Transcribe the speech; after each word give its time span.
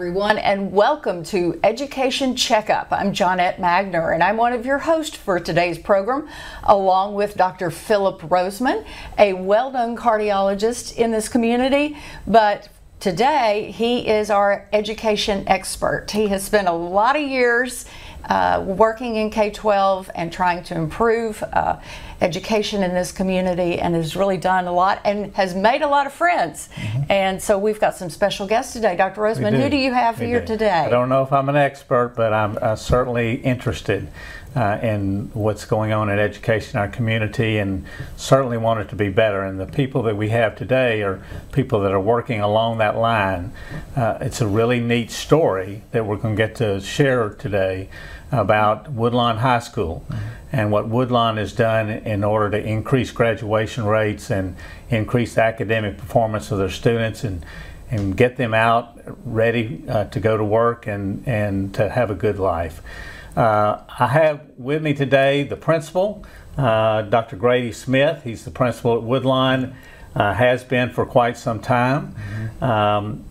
everyone, 0.00 0.38
and 0.38 0.72
welcome 0.72 1.22
to 1.22 1.60
Education 1.62 2.34
Checkup. 2.34 2.88
I'm 2.90 3.12
Johnette 3.12 3.58
Magner, 3.58 4.14
and 4.14 4.22
I'm 4.22 4.38
one 4.38 4.54
of 4.54 4.64
your 4.64 4.78
hosts 4.78 5.14
for 5.14 5.38
today's 5.38 5.76
program, 5.76 6.26
along 6.64 7.16
with 7.16 7.36
Dr. 7.36 7.70
Philip 7.70 8.18
Rozeman, 8.22 8.86
a 9.18 9.34
well 9.34 9.70
known 9.70 9.98
cardiologist 9.98 10.96
in 10.96 11.10
this 11.10 11.28
community. 11.28 11.98
But 12.26 12.70
today, 12.98 13.72
he 13.72 14.08
is 14.08 14.30
our 14.30 14.66
education 14.72 15.44
expert. 15.46 16.10
He 16.12 16.28
has 16.28 16.44
spent 16.44 16.66
a 16.66 16.72
lot 16.72 17.14
of 17.14 17.20
years 17.20 17.84
uh, 18.24 18.62
working 18.66 19.16
in 19.16 19.30
K 19.30 19.50
12 19.50 20.10
and 20.14 20.32
trying 20.32 20.62
to 20.64 20.74
improve. 20.74 21.42
Uh, 21.42 21.78
education 22.20 22.82
in 22.82 22.92
this 22.92 23.12
community 23.12 23.78
and 23.78 23.94
has 23.94 24.14
really 24.14 24.36
done 24.36 24.66
a 24.66 24.72
lot 24.72 25.00
and 25.04 25.34
has 25.34 25.54
made 25.54 25.82
a 25.82 25.88
lot 25.88 26.06
of 26.06 26.12
friends. 26.12 26.68
Mm-hmm. 26.74 27.02
And 27.10 27.42
so 27.42 27.58
we've 27.58 27.80
got 27.80 27.96
some 27.96 28.10
special 28.10 28.46
guests 28.46 28.72
today. 28.72 28.96
Dr. 28.96 29.22
Rozeman, 29.22 29.58
who 29.60 29.70
do 29.70 29.76
you 29.76 29.92
have 29.92 30.20
we 30.20 30.26
here 30.26 30.40
do. 30.40 30.46
today? 30.46 30.70
I 30.70 30.90
don't 30.90 31.08
know 31.08 31.22
if 31.22 31.32
I'm 31.32 31.48
an 31.48 31.56
expert, 31.56 32.14
but 32.16 32.32
I'm 32.32 32.58
uh, 32.60 32.76
certainly 32.76 33.36
interested. 33.36 34.08
Uh, 34.56 34.80
in 34.82 35.30
what's 35.32 35.64
going 35.64 35.92
on 35.92 36.10
in 36.10 36.18
education 36.18 36.76
in 36.76 36.80
our 36.80 36.88
community 36.88 37.58
and 37.58 37.86
certainly 38.16 38.58
want 38.58 38.80
it 38.80 38.88
to 38.88 38.96
be 38.96 39.08
better. 39.08 39.44
And 39.44 39.60
the 39.60 39.66
people 39.66 40.02
that 40.02 40.16
we 40.16 40.30
have 40.30 40.56
today 40.56 41.02
are 41.04 41.22
people 41.52 41.78
that 41.82 41.92
are 41.92 42.00
working 42.00 42.40
along 42.40 42.78
that 42.78 42.96
line. 42.96 43.52
Uh, 43.94 44.18
it's 44.20 44.40
a 44.40 44.48
really 44.48 44.80
neat 44.80 45.12
story 45.12 45.82
that 45.92 46.04
we're 46.04 46.16
going 46.16 46.34
to 46.34 46.36
get 46.36 46.56
to 46.56 46.80
share 46.80 47.28
today 47.28 47.88
about 48.32 48.90
Woodlawn 48.90 49.38
High 49.38 49.60
School 49.60 50.04
mm-hmm. 50.08 50.24
and 50.50 50.72
what 50.72 50.88
Woodlawn 50.88 51.36
has 51.36 51.52
done 51.52 51.88
in 51.88 52.24
order 52.24 52.50
to 52.50 52.66
increase 52.66 53.12
graduation 53.12 53.84
rates 53.84 54.30
and 54.30 54.56
increase 54.88 55.38
academic 55.38 55.96
performance 55.96 56.50
of 56.50 56.58
their 56.58 56.70
students 56.70 57.22
and 57.22 57.44
and 57.90 58.16
get 58.16 58.36
them 58.36 58.54
out 58.54 58.98
ready 59.24 59.82
uh, 59.88 60.04
to 60.04 60.20
go 60.20 60.36
to 60.36 60.44
work 60.44 60.86
and, 60.86 61.26
and 61.26 61.74
to 61.74 61.88
have 61.88 62.10
a 62.10 62.14
good 62.14 62.38
life. 62.38 62.82
Uh, 63.36 63.82
I 63.98 64.06
have 64.08 64.40
with 64.56 64.82
me 64.82 64.94
today 64.94 65.44
the 65.44 65.56
principal, 65.56 66.24
uh, 66.56 67.02
Dr. 67.02 67.36
Grady 67.36 67.72
Smith. 67.72 68.22
He's 68.24 68.44
the 68.44 68.50
principal 68.50 68.96
at 68.96 69.02
Woodlawn, 69.02 69.74
uh, 70.14 70.34
has 70.34 70.64
been 70.64 70.90
for 70.90 71.06
quite 71.06 71.36
some 71.36 71.60
time. 71.60 72.14
Mm-hmm. 72.14 72.64
Um, 72.64 73.24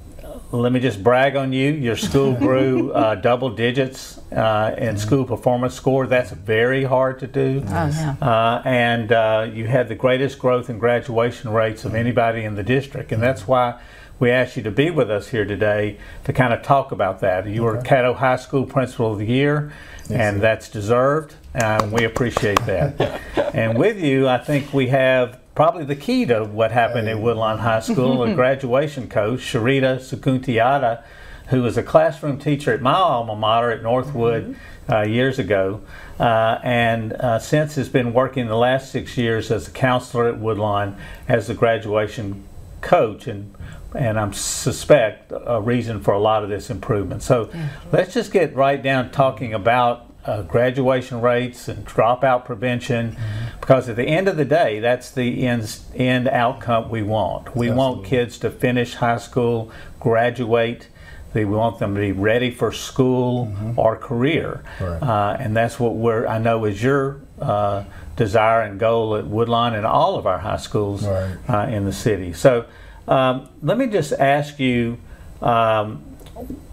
let 0.51 0.71
me 0.71 0.79
just 0.79 1.03
brag 1.03 1.35
on 1.35 1.53
you. 1.53 1.71
Your 1.71 1.95
school 1.95 2.33
grew 2.39 2.91
uh, 2.93 3.15
double 3.15 3.49
digits 3.49 4.17
uh, 4.31 4.73
in 4.77 4.89
mm-hmm. 4.89 4.97
school 4.97 5.25
performance 5.25 5.75
score. 5.75 6.07
That's 6.07 6.31
very 6.31 6.83
hard 6.83 7.19
to 7.19 7.27
do. 7.27 7.63
Oh, 7.67 7.69
yeah. 7.69 8.15
uh, 8.21 8.61
and 8.65 9.11
uh, 9.11 9.47
you 9.53 9.67
had 9.67 9.89
the 9.89 9.95
greatest 9.95 10.39
growth 10.39 10.69
in 10.69 10.79
graduation 10.79 11.51
rates 11.51 11.85
of 11.85 11.93
anybody 11.93 12.45
in 12.45 12.55
the 12.55 12.63
district. 12.63 13.11
And 13.11 13.21
that's 13.21 13.47
why 13.47 13.79
we 14.19 14.31
asked 14.31 14.57
you 14.57 14.63
to 14.63 14.71
be 14.71 14.89
with 14.89 15.09
us 15.09 15.29
here 15.29 15.45
today 15.45 15.97
to 16.25 16.33
kind 16.33 16.53
of 16.53 16.61
talk 16.61 16.91
about 16.91 17.21
that. 17.21 17.47
You 17.47 17.67
okay. 17.67 17.77
were 17.77 17.83
Caddo 17.83 18.15
High 18.15 18.35
School 18.35 18.65
Principal 18.65 19.13
of 19.13 19.19
the 19.19 19.25
Year, 19.25 19.71
yes, 20.01 20.11
and 20.11 20.37
sir. 20.37 20.41
that's 20.41 20.69
deserved. 20.69 21.35
And 21.53 21.91
we 21.91 22.03
appreciate 22.03 22.63
that. 22.65 23.21
and 23.55 23.77
with 23.77 24.01
you, 24.01 24.27
I 24.27 24.37
think 24.37 24.73
we 24.73 24.87
have 24.87 25.39
probably 25.55 25.85
the 25.85 25.95
key 25.95 26.25
to 26.25 26.43
what 26.43 26.71
happened 26.71 27.07
hey. 27.07 27.13
at 27.13 27.19
Woodlawn 27.19 27.59
High 27.59 27.79
School, 27.79 28.23
a 28.23 28.33
graduation 28.35 29.07
coach, 29.07 29.39
Sharita 29.39 29.97
Sukuntiata, 29.99 31.03
who 31.47 31.63
was 31.63 31.77
a 31.77 31.83
classroom 31.83 32.37
teacher 32.37 32.73
at 32.73 32.81
my 32.81 32.93
alma 32.93 33.35
mater 33.35 33.71
at 33.71 33.81
Northwood 33.81 34.55
mm-hmm. 34.55 34.93
uh, 34.93 35.01
years 35.03 35.39
ago, 35.39 35.81
uh, 36.19 36.59
and 36.63 37.13
uh, 37.13 37.39
since 37.39 37.75
has 37.75 37.89
been 37.89 38.13
working 38.13 38.47
the 38.47 38.55
last 38.55 38.91
six 38.91 39.17
years 39.17 39.49
as 39.49 39.67
a 39.67 39.71
counselor 39.71 40.27
at 40.27 40.37
Woodlawn 40.37 40.95
as 41.27 41.47
the 41.47 41.53
graduation 41.53 42.43
coach, 42.81 43.27
and 43.27 43.53
and 43.95 44.19
I 44.19 44.29
suspect 44.31 45.31
a 45.31 45.61
reason 45.61 46.01
for 46.01 46.13
a 46.13 46.19
lot 46.19 46.43
of 46.43 46.49
this 46.49 46.69
improvement. 46.69 47.23
So 47.23 47.49
let's 47.91 48.13
just 48.13 48.31
get 48.31 48.55
right 48.55 48.81
down 48.81 49.11
talking 49.11 49.53
about 49.53 50.09
uh, 50.25 50.41
graduation 50.43 51.21
rates 51.21 51.67
and 51.67 51.85
dropout 51.85 52.45
prevention, 52.45 53.11
mm-hmm. 53.11 53.59
because 53.59 53.89
at 53.89 53.95
the 53.95 54.03
end 54.03 54.27
of 54.27 54.37
the 54.37 54.45
day, 54.45 54.79
that's 54.79 55.11
the 55.11 55.47
end, 55.47 55.79
end 55.95 56.27
outcome 56.27 56.89
we 56.89 57.01
want. 57.01 57.55
We 57.55 57.69
Absolutely. 57.69 57.75
want 57.75 58.05
kids 58.05 58.37
to 58.39 58.51
finish 58.51 58.95
high 58.95 59.17
school, 59.17 59.71
graduate. 59.99 60.87
We 61.33 61.45
want 61.45 61.77
them 61.77 61.93
to 61.93 62.01
be 62.01 62.11
ready 62.11 62.49
for 62.49 62.71
school 62.71 63.45
mm-hmm. 63.45 63.79
or 63.79 63.95
career, 63.95 64.63
right. 64.81 65.01
uh, 65.01 65.37
and 65.39 65.55
that's 65.55 65.79
what 65.79 65.95
we're. 65.95 66.25
I 66.25 66.39
know 66.39 66.65
is 66.65 66.81
your 66.81 67.21
uh, 67.39 67.83
desire 68.15 68.61
and 68.61 68.79
goal 68.79 69.15
at 69.15 69.27
Woodlawn 69.27 69.75
and 69.75 69.85
all 69.85 70.15
of 70.17 70.25
our 70.25 70.39
high 70.39 70.57
schools 70.57 71.05
right. 71.05 71.37
Uh, 71.47 71.67
in 71.69 71.85
the 71.85 71.93
city. 71.93 72.33
So, 72.33 72.65
um, 73.09 73.49
let 73.61 73.77
me 73.77 73.87
just 73.87 74.13
ask 74.13 74.59
you. 74.59 74.97
Um, 75.41 76.05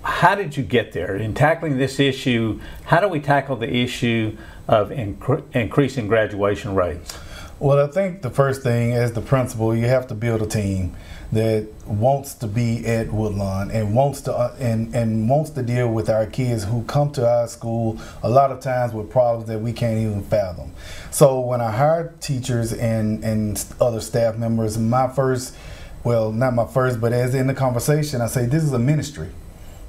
how 0.03 0.37
did 0.37 0.57
you 0.57 0.63
get 0.63 0.93
there 0.93 1.17
in 1.17 1.35
tackling 1.35 1.79
this 1.79 1.99
issue? 1.99 2.61
How 2.85 3.01
do 3.01 3.09
we 3.09 3.19
tackle 3.19 3.57
the 3.57 3.69
issue 3.69 4.37
of 4.69 4.91
incre- 4.91 5.43
increasing 5.53 6.07
graduation 6.07 6.77
rates? 6.77 7.19
Well, 7.59 7.83
I 7.83 7.91
think 7.91 8.23
the 8.23 8.31
first 8.31 8.63
thing, 8.63 8.93
as 8.93 9.13
the 9.13 9.23
principal, 9.23 9.75
you 9.75 9.87
have 9.87 10.07
to 10.09 10.15
build 10.15 10.43
a 10.43 10.47
team 10.47 10.95
that 11.33 11.67
wants 11.87 12.35
to 12.35 12.47
be 12.47 12.87
at 12.87 13.11
Woodlawn 13.13 13.71
and 13.71 13.95
wants 13.95 14.21
to 14.23 14.35
uh, 14.35 14.55
and 14.61 14.95
and 14.95 15.29
wants 15.29 15.51
to 15.51 15.63
deal 15.63 15.89
with 15.89 16.09
our 16.09 16.27
kids 16.27 16.65
who 16.65 16.85
come 16.85 17.11
to 17.13 17.29
our 17.29 17.49
school 17.49 17.99
a 18.23 18.29
lot 18.29 18.53
of 18.53 18.61
times 18.61 18.93
with 18.93 19.11
problems 19.11 19.49
that 19.49 19.59
we 19.59 19.73
can't 19.73 19.99
even 19.99 20.23
fathom. 20.23 20.73
So 21.11 21.41
when 21.41 21.61
I 21.61 21.71
hired 21.73 22.21
teachers 22.21 22.73
and 22.73 23.25
and 23.25 23.65
other 23.81 24.01
staff 24.01 24.37
members, 24.37 24.79
my 24.79 25.09
first, 25.09 25.55
well, 26.07 26.31
not 26.31 26.55
my 26.55 26.65
first, 26.65 27.01
but 27.01 27.13
as 27.13 27.35
in 27.35 27.49
the 27.49 27.55
conversation, 27.55 28.21
I 28.21 28.29
say 28.29 28.47
this 28.47 28.63
is 28.63 28.73
a 28.73 28.79
ministry 28.79 29.31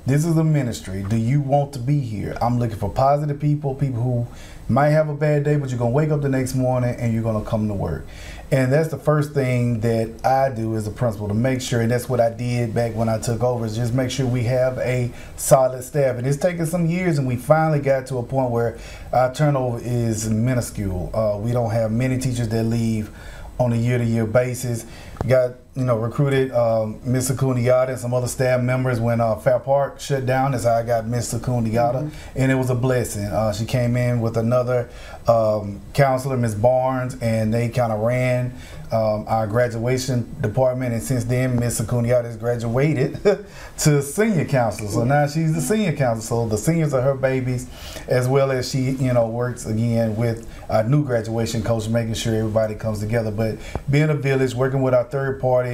this 0.08 0.24
is 0.24 0.38
a 0.38 0.44
ministry. 0.44 1.04
Do 1.04 1.18
you 1.18 1.42
want 1.42 1.74
to 1.74 1.80
be 1.80 2.00
here? 2.00 2.38
I'm 2.42 2.60
looking 2.60 2.78
for 2.78 2.90
positive 2.90 3.42
people, 3.42 3.76
people 3.76 4.02
who 4.02 4.28
might 4.70 4.92
have 4.92 5.10
a 5.10 5.14
bad 5.14 5.44
day, 5.44 5.58
but 5.58 5.70
you're 5.70 5.78
gonna 5.78 5.92
wake 5.92 6.12
up 6.12 6.22
the 6.22 6.30
next 6.30 6.56
morning 6.56 6.96
and 6.98 7.14
you're 7.14 7.24
gonna 7.24 7.44
come 7.44 7.68
to 7.68 7.74
work. 7.74 8.06
And 8.50 8.72
that's 8.72 8.88
the 8.88 8.98
first 8.98 9.34
thing 9.34 9.82
that 9.82 10.26
I 10.26 10.50
do 10.50 10.78
as 10.78 10.88
a 10.88 10.92
principal 10.92 11.28
to 11.28 11.34
make 11.34 11.60
sure, 11.60 11.82
and 11.82 11.92
that's 11.92 12.08
what 12.08 12.22
I 12.22 12.30
did 12.30 12.74
back 12.74 12.96
when 12.96 13.10
I 13.10 13.20
took 13.20 13.44
over, 13.44 13.66
is 13.66 13.76
just 13.76 13.94
make 13.94 14.10
sure 14.10 14.26
we 14.26 14.44
have 14.44 14.78
a 14.78 15.12
solid 15.36 15.84
staff. 15.84 16.16
And 16.16 16.26
it's 16.26 16.38
taken 16.38 16.66
some 16.66 16.86
years, 16.86 17.18
and 17.18 17.28
we 17.28 17.36
finally 17.36 17.82
got 17.82 18.08
to 18.08 18.20
a 18.20 18.24
point 18.24 18.50
where 18.52 18.78
our 19.12 19.34
turnover 19.34 19.82
is 19.84 20.30
minuscule. 20.30 21.12
Uh, 21.14 21.38
we 21.38 21.52
don't 21.52 21.72
have 21.72 21.92
many 21.92 22.18
teachers 22.18 22.48
that 22.48 22.64
leave 22.64 23.12
on 23.60 23.74
a 23.74 23.76
year-to-year 23.76 24.26
basis. 24.26 24.86
got 25.28 25.56
you 25.78 25.86
know, 25.86 25.96
recruited 25.96 26.52
um, 26.54 27.00
Ms. 27.06 27.30
Sakuniata 27.30 27.90
and 27.90 28.00
some 28.00 28.12
other 28.12 28.28
staff 28.28 28.62
members 28.62 29.00
when 29.00 29.22
uh, 29.22 29.36
Fair 29.36 29.60
Park 29.60 30.00
shut 30.00 30.26
down. 30.26 30.52
That's 30.52 30.64
how 30.64 30.74
I 30.74 30.82
got 30.82 31.06
Ms. 31.06 31.36
Sakuniata, 31.36 32.02
mm-hmm. 32.02 32.10
and 32.36 32.52
it 32.52 32.56
was 32.56 32.72
a 32.72 32.76
blessing. 32.76 33.26
Uh, 33.26 33.54
she 33.54 33.66
came 33.66 33.96
in 33.96 34.20
with 34.20 34.38
another 34.38 34.90
um, 35.28 35.80
counselor, 35.94 36.36
Ms. 36.36 36.56
Barnes, 36.56 37.16
and 37.22 37.54
they 37.54 37.70
kind 37.70 37.94
of 37.94 38.00
ran 38.00 38.56
um, 38.92 39.26
our 39.28 39.46
graduation 39.46 40.34
department, 40.42 40.94
and 40.94 41.04
since 41.04 41.26
then, 41.26 41.60
Miss 41.60 41.80
Acuniata 41.82 42.24
has 42.24 42.38
graduated 42.38 43.20
to 43.80 44.02
senior 44.02 44.46
counselor. 44.46 44.90
So 44.90 45.04
now 45.04 45.28
she's 45.28 45.54
the 45.54 45.62
senior 45.62 45.94
counselor. 45.94 46.46
So 46.46 46.48
the 46.48 46.58
seniors 46.58 46.94
are 46.94 47.02
her 47.02 47.16
babies, 47.16 47.68
as 48.08 48.28
well 48.28 48.50
as 48.50 48.72
she, 48.72 48.92
you 48.92 49.14
know, 49.14 49.28
works 49.28 49.66
again 49.66 50.16
with 50.16 50.50
our 50.70 50.84
new 50.84 51.04
graduation 51.04 51.64
coach, 51.64 51.90
making 51.90 52.14
sure 52.14 52.34
everybody 52.34 52.76
comes 52.76 53.00
together. 53.00 53.30
But 53.30 53.58
being 53.92 54.10
a 54.10 54.16
village, 54.16 54.56
working 54.56 54.82
with 54.82 54.94
our 54.94 55.04
third 55.04 55.42
party 55.42 55.67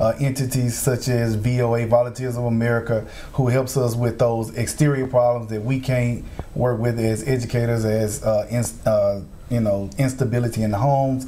uh, 0.00 0.12
entities 0.20 0.78
such 0.78 1.08
as 1.08 1.34
VOA, 1.34 1.86
Volunteers 1.86 2.36
of 2.36 2.44
America, 2.44 3.06
who 3.34 3.48
helps 3.48 3.76
us 3.76 3.94
with 3.94 4.18
those 4.18 4.54
exterior 4.56 5.06
problems 5.06 5.50
that 5.50 5.62
we 5.62 5.80
can't 5.80 6.24
work 6.54 6.80
with 6.80 6.98
as 6.98 7.26
educators, 7.26 7.84
as 7.84 8.22
uh, 8.22 8.46
in, 8.50 8.64
uh, 8.86 9.20
you 9.50 9.60
know, 9.60 9.90
instability 9.98 10.62
in 10.62 10.70
the 10.70 10.78
homes 10.78 11.26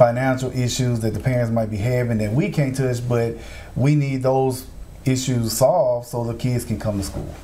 financial 0.00 0.50
issues 0.52 1.00
that 1.00 1.12
the 1.12 1.20
parents 1.20 1.52
might 1.52 1.68
be 1.68 1.76
having 1.76 2.16
that 2.16 2.32
we 2.32 2.48
can't 2.48 2.74
touch, 2.74 3.06
but 3.06 3.34
we 3.76 3.94
need 3.94 4.22
those 4.22 4.64
issues 5.04 5.52
solved 5.52 6.08
so 6.08 6.24
the 6.24 6.32
kids 6.32 6.64
can 6.64 6.78
come 6.80 6.96
to 6.96 7.04
school. 7.04 7.34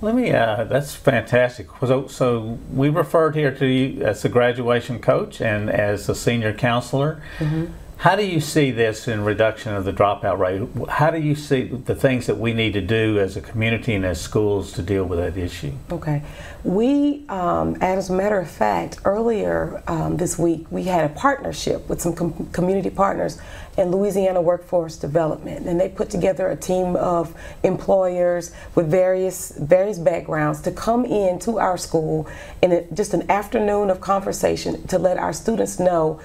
Let 0.00 0.16
me, 0.16 0.32
uh, 0.32 0.64
that's 0.64 0.96
fantastic. 0.96 1.68
So, 1.80 2.08
so, 2.08 2.58
we 2.72 2.88
referred 2.88 3.36
here 3.36 3.54
to 3.54 3.66
you 3.66 4.02
as 4.02 4.24
a 4.24 4.28
graduation 4.28 4.98
coach 4.98 5.40
and 5.40 5.70
as 5.70 6.08
a 6.08 6.16
senior 6.16 6.52
counselor. 6.52 7.22
Mm-hmm. 7.38 7.66
How 7.98 8.14
do 8.14 8.24
you 8.24 8.40
see 8.40 8.70
this 8.70 9.08
in 9.08 9.24
reduction 9.24 9.74
of 9.74 9.84
the 9.84 9.92
dropout 9.92 10.38
rate? 10.38 10.88
How 10.88 11.10
do 11.10 11.18
you 11.18 11.34
see 11.34 11.64
the 11.64 11.96
things 11.96 12.26
that 12.26 12.38
we 12.38 12.52
need 12.52 12.74
to 12.74 12.80
do 12.80 13.18
as 13.18 13.36
a 13.36 13.40
community 13.40 13.92
and 13.92 14.06
as 14.06 14.20
schools 14.20 14.70
to 14.74 14.82
deal 14.82 15.02
with 15.02 15.18
that 15.18 15.36
issue? 15.36 15.72
Okay. 15.90 16.22
We, 16.62 17.24
um, 17.28 17.76
as 17.80 18.08
a 18.08 18.12
matter 18.12 18.38
of 18.38 18.48
fact, 18.48 19.00
earlier 19.04 19.82
um, 19.88 20.16
this 20.16 20.38
week, 20.38 20.66
we 20.70 20.84
had 20.84 21.10
a 21.10 21.14
partnership 21.14 21.88
with 21.88 22.00
some 22.00 22.14
com- 22.14 22.48
community 22.52 22.90
partners 22.90 23.40
in 23.76 23.90
Louisiana 23.90 24.42
Workforce 24.42 24.96
Development, 24.96 25.66
and 25.66 25.80
they 25.80 25.88
put 25.88 26.08
together 26.08 26.46
a 26.50 26.56
team 26.56 26.94
of 26.94 27.34
employers 27.64 28.52
with 28.76 28.88
various 28.88 29.50
various 29.58 29.98
backgrounds 29.98 30.60
to 30.62 30.70
come 30.70 31.04
in 31.04 31.40
to 31.40 31.58
our 31.58 31.76
school 31.76 32.28
in 32.62 32.70
a, 32.70 32.82
just 32.92 33.12
an 33.12 33.28
afternoon 33.28 33.90
of 33.90 34.00
conversation 34.00 34.86
to 34.86 35.00
let 35.00 35.18
our 35.18 35.32
students 35.32 35.80
know 35.80 36.20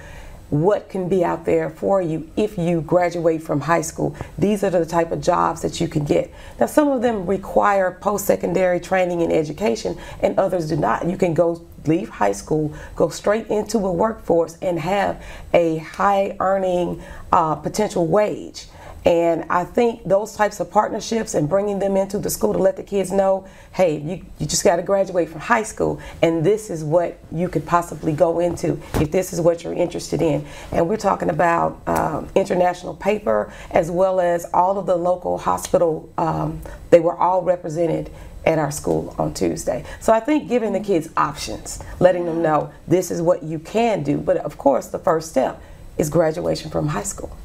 what 0.50 0.88
can 0.88 1.08
be 1.08 1.24
out 1.24 1.44
there 1.44 1.70
for 1.70 2.00
you 2.00 2.30
if 2.36 2.58
you 2.58 2.80
graduate 2.80 3.42
from 3.42 3.60
high 3.60 3.80
school. 3.80 4.14
These 4.38 4.62
are 4.62 4.70
the 4.70 4.86
type 4.86 5.10
of 5.10 5.20
jobs 5.20 5.62
that 5.62 5.80
you 5.80 5.88
can 5.88 6.04
get. 6.04 6.32
Now, 6.60 6.66
some 6.66 6.88
of 6.88 7.02
them 7.02 7.26
require 7.26 7.98
post 8.00 8.26
secondary 8.26 8.80
training 8.80 9.22
and 9.22 9.32
education, 9.32 9.98
and 10.20 10.38
others 10.38 10.68
do 10.68 10.76
not. 10.76 11.08
You 11.08 11.16
can 11.16 11.34
go 11.34 11.66
leave 11.86 12.08
high 12.08 12.32
school, 12.32 12.72
go 12.96 13.08
straight 13.08 13.48
into 13.48 13.78
a 13.78 13.92
workforce, 13.92 14.56
and 14.62 14.78
have 14.78 15.22
a 15.52 15.78
high 15.78 16.36
earning 16.40 17.02
uh, 17.32 17.56
potential 17.56 18.06
wage. 18.06 18.66
And 19.04 19.44
I 19.50 19.64
think 19.64 20.04
those 20.04 20.34
types 20.34 20.60
of 20.60 20.70
partnerships 20.70 21.34
and 21.34 21.48
bringing 21.48 21.78
them 21.78 21.96
into 21.96 22.18
the 22.18 22.30
school 22.30 22.54
to 22.54 22.58
let 22.58 22.76
the 22.76 22.82
kids 22.82 23.12
know, 23.12 23.46
hey, 23.72 23.98
you, 23.98 24.24
you 24.38 24.46
just 24.46 24.64
got 24.64 24.76
to 24.76 24.82
graduate 24.82 25.28
from 25.28 25.40
high 25.40 25.62
school, 25.62 26.00
and 26.22 26.44
this 26.44 26.70
is 26.70 26.82
what 26.82 27.18
you 27.30 27.48
could 27.48 27.66
possibly 27.66 28.12
go 28.12 28.40
into 28.40 28.80
if 28.94 29.10
this 29.10 29.32
is 29.32 29.40
what 29.40 29.62
you're 29.62 29.74
interested 29.74 30.22
in. 30.22 30.46
And 30.72 30.88
we're 30.88 30.96
talking 30.96 31.28
about 31.28 31.82
um, 31.86 32.28
international 32.34 32.94
paper 32.94 33.52
as 33.70 33.90
well 33.90 34.20
as 34.20 34.46
all 34.54 34.78
of 34.78 34.86
the 34.86 34.96
local 34.96 35.36
hospital, 35.36 36.10
um, 36.16 36.62
they 36.90 37.00
were 37.00 37.16
all 37.16 37.42
represented 37.42 38.10
at 38.46 38.58
our 38.58 38.70
school 38.70 39.14
on 39.18 39.32
Tuesday. 39.34 39.84
So 40.00 40.12
I 40.12 40.20
think 40.20 40.48
giving 40.48 40.72
the 40.72 40.80
kids 40.80 41.08
options, 41.16 41.82
letting 42.00 42.24
them 42.26 42.42
know 42.42 42.72
this 42.86 43.10
is 43.10 43.22
what 43.22 43.42
you 43.42 43.58
can 43.58 44.02
do. 44.02 44.18
But 44.18 44.38
of 44.38 44.58
course, 44.58 44.88
the 44.88 44.98
first 44.98 45.30
step 45.30 45.62
is 45.96 46.10
graduation 46.10 46.70
from 46.70 46.88
high 46.88 47.04
school. 47.04 47.36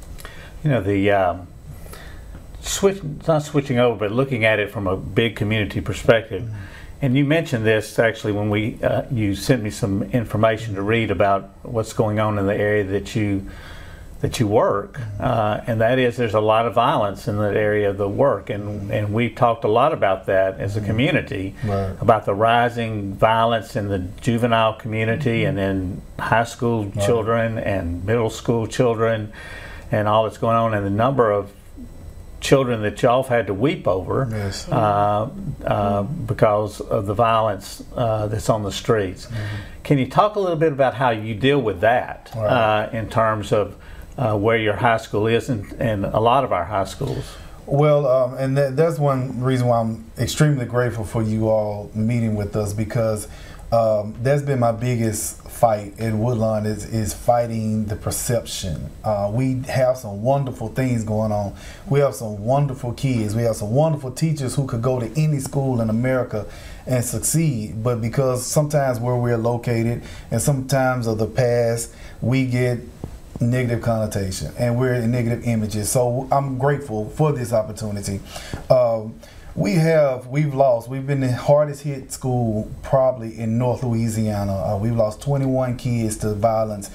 You 0.63 0.71
know, 0.71 0.81
the 0.81 1.09
um, 1.11 1.47
switch, 2.61 3.01
not 3.27 3.43
switching 3.43 3.79
over, 3.79 3.97
but 3.97 4.11
looking 4.11 4.45
at 4.45 4.59
it 4.59 4.71
from 4.71 4.87
a 4.87 4.97
big 4.97 5.35
community 5.35 5.81
perspective. 5.81 6.43
Mm-hmm. 6.43 6.55
And 7.01 7.15
you 7.15 7.23
mentioned 7.23 7.65
this 7.65 7.97
actually 7.97 8.33
when 8.33 8.49
we 8.49 8.81
uh, 8.83 9.03
you 9.09 9.33
sent 9.35 9.63
me 9.63 9.69
some 9.69 10.03
information 10.03 10.75
to 10.75 10.81
read 10.81 11.11
about 11.11 11.49
what's 11.63 11.93
going 11.93 12.19
on 12.19 12.37
in 12.37 12.45
the 12.45 12.55
area 12.55 12.83
that 12.83 13.15
you 13.15 13.49
that 14.19 14.37
you 14.37 14.47
work, 14.47 14.99
uh, 15.17 15.61
and 15.65 15.79
that 15.79 15.97
is 15.97 16.17
there's 16.17 16.33
a 16.33 16.41
lot 16.41 16.65
of 16.65 16.73
violence 16.73 17.29
in 17.29 17.37
that 17.37 17.55
area 17.55 17.89
of 17.89 17.97
the 17.97 18.09
work, 18.09 18.49
and 18.49 18.91
and 18.91 19.13
we've 19.13 19.33
talked 19.33 19.63
a 19.63 19.69
lot 19.69 19.93
about 19.93 20.25
that 20.25 20.59
as 20.59 20.75
a 20.75 20.81
community 20.81 21.55
right. 21.63 21.95
about 22.01 22.25
the 22.25 22.35
rising 22.35 23.13
violence 23.13 23.77
in 23.77 23.87
the 23.87 23.99
juvenile 24.19 24.73
community 24.73 25.43
mm-hmm. 25.43 25.57
and 25.57 25.59
in 25.59 26.01
high 26.19 26.43
school 26.43 26.83
right. 26.83 27.05
children 27.05 27.57
and 27.57 28.03
middle 28.03 28.29
school 28.29 28.67
children, 28.67 29.31
and 29.89 30.09
all 30.09 30.25
that's 30.25 30.37
going 30.37 30.57
on, 30.57 30.73
and 30.73 30.85
the 30.85 30.89
number 30.89 31.31
of 31.31 31.53
children 32.39 32.81
that 32.81 33.01
y'all 33.01 33.23
have 33.23 33.29
had 33.29 33.47
to 33.47 33.53
weep 33.53 33.87
over 33.87 34.27
yes. 34.31 34.67
uh, 34.69 35.29
uh, 35.65 36.03
because 36.03 36.79
of 36.81 37.05
the 37.05 37.13
violence 37.13 37.83
uh, 37.95 38.27
that's 38.27 38.49
on 38.49 38.63
the 38.63 38.71
streets. 38.71 39.25
Mm-hmm. 39.25 39.55
Can 39.83 39.97
you 39.97 40.07
talk 40.07 40.35
a 40.35 40.39
little 40.39 40.55
bit 40.57 40.71
about 40.71 40.95
how 40.95 41.09
you 41.09 41.35
deal 41.35 41.61
with 41.61 41.81
that 41.81 42.31
right. 42.35 42.45
Uh, 42.45 42.89
in 42.93 43.09
terms 43.09 43.51
of 43.51 43.75
uh, 44.17 44.37
where 44.37 44.57
your 44.57 44.75
high 44.75 44.97
school 44.97 45.27
is 45.27 45.49
and, 45.49 45.71
and, 45.73 46.05
a 46.05 46.19
lot 46.19 46.43
of 46.43 46.51
our 46.51 46.65
high 46.65 46.83
schools? 46.83 47.35
Well, 47.65 48.07
um, 48.07 48.33
and 48.37 48.57
that, 48.57 48.75
that's 48.75 48.99
one 48.99 49.41
reason 49.41 49.67
why 49.67 49.79
I'm 49.79 50.11
extremely 50.17 50.65
grateful 50.65 51.05
for 51.05 51.21
you 51.21 51.49
all 51.49 51.91
meeting 51.93 52.35
with 52.35 52.55
us 52.55 52.73
because 52.73 53.27
um, 53.71 54.15
that's 54.21 54.41
been 54.41 54.59
my 54.59 54.71
biggest 54.71 55.43
fight 55.43 55.99
in 55.99 56.19
Woodlawn 56.19 56.65
is, 56.65 56.85
is 56.85 57.13
fighting 57.13 57.85
the 57.85 57.95
perception. 57.95 58.89
Uh, 59.03 59.29
we 59.31 59.61
have 59.67 59.97
some 59.97 60.23
wonderful 60.23 60.69
things 60.69 61.03
going 61.03 61.31
on. 61.31 61.55
We 61.87 61.99
have 61.99 62.15
some 62.15 62.43
wonderful 62.43 62.93
kids. 62.93 63.35
We 63.35 63.43
have 63.43 63.57
some 63.57 63.71
wonderful 63.71 64.11
teachers 64.11 64.55
who 64.55 64.65
could 64.65 64.81
go 64.81 64.99
to 64.99 65.11
any 65.21 65.39
school 65.39 65.81
in 65.81 65.89
America 65.89 66.47
and 66.87 67.05
succeed. 67.05 67.83
But 67.83 68.01
because 68.01 68.45
sometimes 68.45 68.99
where 68.99 69.15
we're 69.15 69.37
located 69.37 70.01
and 70.31 70.41
sometimes 70.41 71.05
of 71.05 71.19
the 71.19 71.27
past, 71.27 71.93
we 72.21 72.45
get 72.45 72.79
negative 73.39 73.81
connotation 73.81 74.51
and 74.57 74.79
we're 74.79 74.95
in 74.95 75.11
negative 75.11 75.45
images. 75.45 75.89
So 75.89 76.27
I'm 76.31 76.57
grateful 76.57 77.09
for 77.09 77.31
this 77.31 77.53
opportunity. 77.53 78.19
Um, 78.69 79.19
we 79.59 79.73
have 79.73 80.27
we've 80.27 80.53
lost. 80.53 80.87
We've 80.87 81.05
been 81.05 81.19
the 81.19 81.33
hardest 81.33 81.83
hit 81.83 82.13
school 82.13 82.71
probably 82.81 83.37
in 83.37 83.57
North 83.57 83.83
Louisiana. 83.83 84.53
Uh, 84.53 84.77
we've 84.81 84.95
lost 84.95 85.21
21 85.21 85.75
kids 85.75 86.15
to 86.19 86.33
violence, 86.33 86.89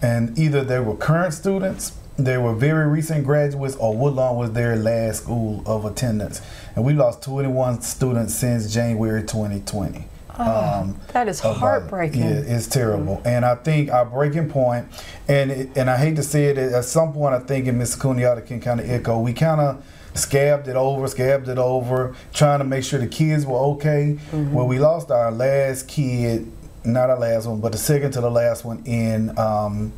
and 0.00 0.38
either 0.38 0.62
they 0.62 0.78
were 0.78 0.96
current 0.96 1.34
students, 1.34 1.92
they 2.16 2.38
were 2.38 2.54
very 2.54 2.86
recent 2.88 3.24
graduates, 3.24 3.74
or 3.76 3.96
Woodlawn 3.96 4.36
was 4.36 4.52
their 4.52 4.76
last 4.76 5.24
school 5.24 5.64
of 5.66 5.84
attendance. 5.84 6.40
And 6.76 6.84
we 6.84 6.92
lost 6.92 7.20
21 7.24 7.82
students 7.82 8.34
since 8.34 8.72
January 8.72 9.22
2020. 9.22 10.06
Oh, 10.36 10.80
um, 10.82 11.00
that 11.08 11.26
is 11.26 11.40
heartbreaking. 11.40 12.20
yeah, 12.20 12.28
it's 12.28 12.68
terrible. 12.68 13.16
Mm-hmm. 13.18 13.28
And 13.28 13.44
I 13.44 13.56
think 13.56 13.90
our 13.90 14.04
breaking 14.04 14.50
point, 14.50 14.86
and 15.26 15.50
it, 15.50 15.70
and 15.76 15.90
I 15.90 15.96
hate 15.96 16.14
to 16.16 16.22
say 16.22 16.44
it, 16.46 16.58
at 16.58 16.84
some 16.84 17.12
point 17.12 17.34
I 17.34 17.40
think, 17.40 17.66
and 17.66 17.78
Ms. 17.78 17.96
Cuniotta 17.96 18.46
can 18.46 18.60
kind 18.60 18.78
of 18.78 18.88
echo, 18.88 19.18
we 19.18 19.32
kind 19.32 19.60
of 19.60 19.84
scabbed 20.14 20.68
it 20.68 20.76
over, 20.76 21.06
scabbed 21.08 21.48
it 21.48 21.58
over, 21.58 22.14
trying 22.32 22.60
to 22.60 22.64
make 22.64 22.84
sure 22.84 22.98
the 22.98 23.06
kids 23.06 23.44
were 23.44 23.58
okay. 23.58 24.18
Mm-hmm. 24.30 24.52
Well, 24.52 24.66
we 24.66 24.78
lost 24.78 25.10
our 25.10 25.30
last 25.30 25.88
kid, 25.88 26.50
not 26.84 27.10
our 27.10 27.18
last 27.18 27.46
one, 27.46 27.60
but 27.60 27.72
the 27.72 27.78
second 27.78 28.12
to 28.12 28.20
the 28.20 28.30
last 28.30 28.64
one 28.64 28.82
in 28.86 29.36
um, 29.38 29.92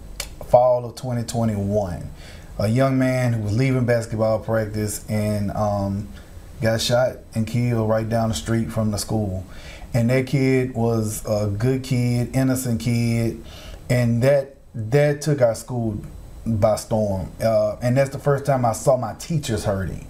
fall 0.47 0.85
of 0.85 0.97
2021. 0.97 2.11
A 2.59 2.69
young 2.69 2.99
man 2.99 3.35
who 3.35 3.43
was 3.43 3.53
leaving 3.57 3.85
basketball 3.85 4.39
practice 4.39 5.05
and 5.11 5.51
um, 5.51 6.09
got 6.63 6.81
shot 6.81 7.19
and 7.35 7.47
killed 7.47 7.89
right 7.89 8.09
down 8.09 8.31
the 8.31 8.35
street 8.35 8.73
from 8.73 8.91
the 8.91 8.97
school. 8.97 9.45
And 9.93 10.09
that 10.11 10.27
kid 10.27 10.75
was 10.75 11.23
a 11.27 11.49
good 11.49 11.83
kid, 11.83 12.35
innocent 12.35 12.81
kid, 12.81 13.45
and 13.89 14.23
that 14.23 14.57
that 14.75 15.23
took 15.23 15.41
our 15.41 15.55
school 15.55 16.03
by 16.47 16.77
storm. 16.77 17.31
Uh, 17.43 17.77
and 17.83 17.97
that's 17.97 18.11
the 18.11 18.19
first 18.19 18.47
time 18.47 18.65
I 18.65 18.73
saw 18.73 18.97
my 18.97 19.15
teachers 19.15 19.65
hurting. 19.65 20.07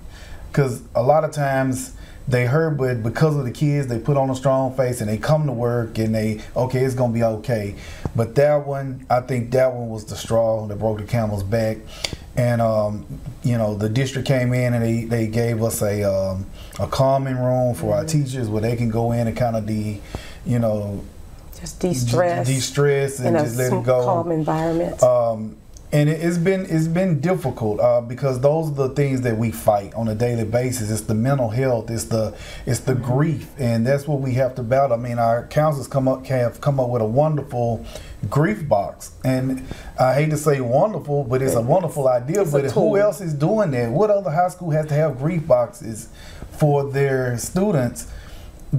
Because 0.49 0.83
a 0.94 1.03
lot 1.03 1.25
of 1.25 1.33
times 1.33 1.94
they 2.29 2.47
hurt, 2.47 2.77
but 2.77 3.03
because 3.03 3.37
of 3.37 3.44
the 3.44 3.50
kids, 3.50 3.87
they 3.87 3.99
put 3.99 4.17
on 4.17 4.31
a 4.31 4.35
strong 4.35 4.75
face 4.75 5.00
and 5.00 5.09
they 5.09 5.19
come 5.19 5.47
to 5.47 5.53
work 5.53 5.99
and 5.99 6.15
they, 6.15 6.41
okay, 6.56 6.81
it's 6.81 6.94
going 6.94 7.12
to 7.12 7.15
be 7.15 7.23
okay. 7.23 7.77
But 8.15 8.35
that 8.37 8.67
one, 8.67 9.06
I 9.09 9.21
think 9.21 9.50
that 9.53 9.73
one 9.73 9.91
was 9.91 10.05
the 10.06 10.17
straw 10.17 10.67
that 10.67 10.77
broke 10.77 10.99
the 10.99 11.05
camel's 11.05 11.43
back. 11.43 11.79
And, 12.37 12.61
um, 12.61 13.06
you 13.43 13.56
know, 13.56 13.75
the 13.75 13.88
district 13.88 14.29
came 14.29 14.53
in 14.53 14.75
and 14.75 14.85
they, 14.85 15.05
they 15.05 15.27
gave 15.27 15.62
us 15.62 15.83
a, 15.83 16.03
um, 16.05 16.47
a 16.81 16.87
calming 16.87 17.38
room 17.38 17.75
for 17.75 17.94
our 17.94 18.05
mm-hmm. 18.05 18.25
teachers 18.25 18.49
where 18.49 18.62
they 18.62 18.77
can 18.77 18.91
go 18.91 19.12
in 19.12 19.27
and 19.27 19.37
kind 19.37 19.56
of 19.56 19.67
de, 19.67 20.00
you 20.44 20.59
know, 20.59 21.03
just 21.59 21.81
de-stress, 21.81 22.47
de-stress 22.47 23.21
and 23.21 23.37
just 23.38 23.56
let 23.56 23.73
it 23.73 23.85
go. 23.85 24.05
Calm 24.05 24.31
environment. 24.31 25.03
Um, 25.03 25.56
and 25.93 26.09
it, 26.09 26.21
has 26.21 26.38
been 26.38 26.66
it's 26.69 26.88
been 26.88 27.21
difficult 27.21 27.81
uh, 27.81 28.00
because 28.00 28.40
those 28.40 28.71
are 28.71 28.88
the 28.88 28.88
things 28.90 29.21
that 29.23 29.37
we 29.37 29.50
fight 29.50 29.95
on 29.95 30.09
a 30.09 30.14
daily 30.14 30.45
basis. 30.45 30.90
It's 30.90 31.02
the 31.02 31.14
mental 31.14 31.50
health, 31.50 31.90
it's 31.90 32.05
the 32.05 32.37
it's 32.64 32.81
the 32.81 32.95
mm-hmm. 32.95 33.05
grief, 33.05 33.50
and 33.59 33.87
that's 33.87 34.07
what 34.07 34.21
we 34.21 34.35
have 34.35 34.55
to 34.57 34.62
battle. 34.62 34.99
I 34.99 35.00
mean, 35.00 35.19
our 35.19 35.47
counselors 35.47 35.87
come 35.87 36.09
up 36.09 36.26
have 36.26 36.61
come 36.61 36.81
up 36.81 36.90
with 36.90 37.02
a 37.02 37.07
wonderful 37.07 37.85
grief 38.28 38.69
box, 38.69 39.12
and 39.25 39.66
I 39.99 40.14
hate 40.14 40.31
to 40.31 40.37
say 40.37 40.61
wonderful, 40.61 41.25
but 41.25 41.40
it's 41.43 41.55
a 41.55 41.62
wonderful 41.62 42.09
idea. 42.09 42.43
It's 42.43 42.50
but 42.50 42.71
who 42.73 42.97
else 42.97 43.21
is 43.21 43.35
doing 43.35 43.71
that? 43.71 43.90
What 43.90 44.11
other 44.11 44.31
high 44.31 44.49
school 44.49 44.71
has 44.71 44.87
to 44.87 44.95
have 44.95 45.19
grief 45.19 45.47
boxes 45.47 46.09
for 46.50 46.90
their 46.90 47.38
students? 47.38 48.09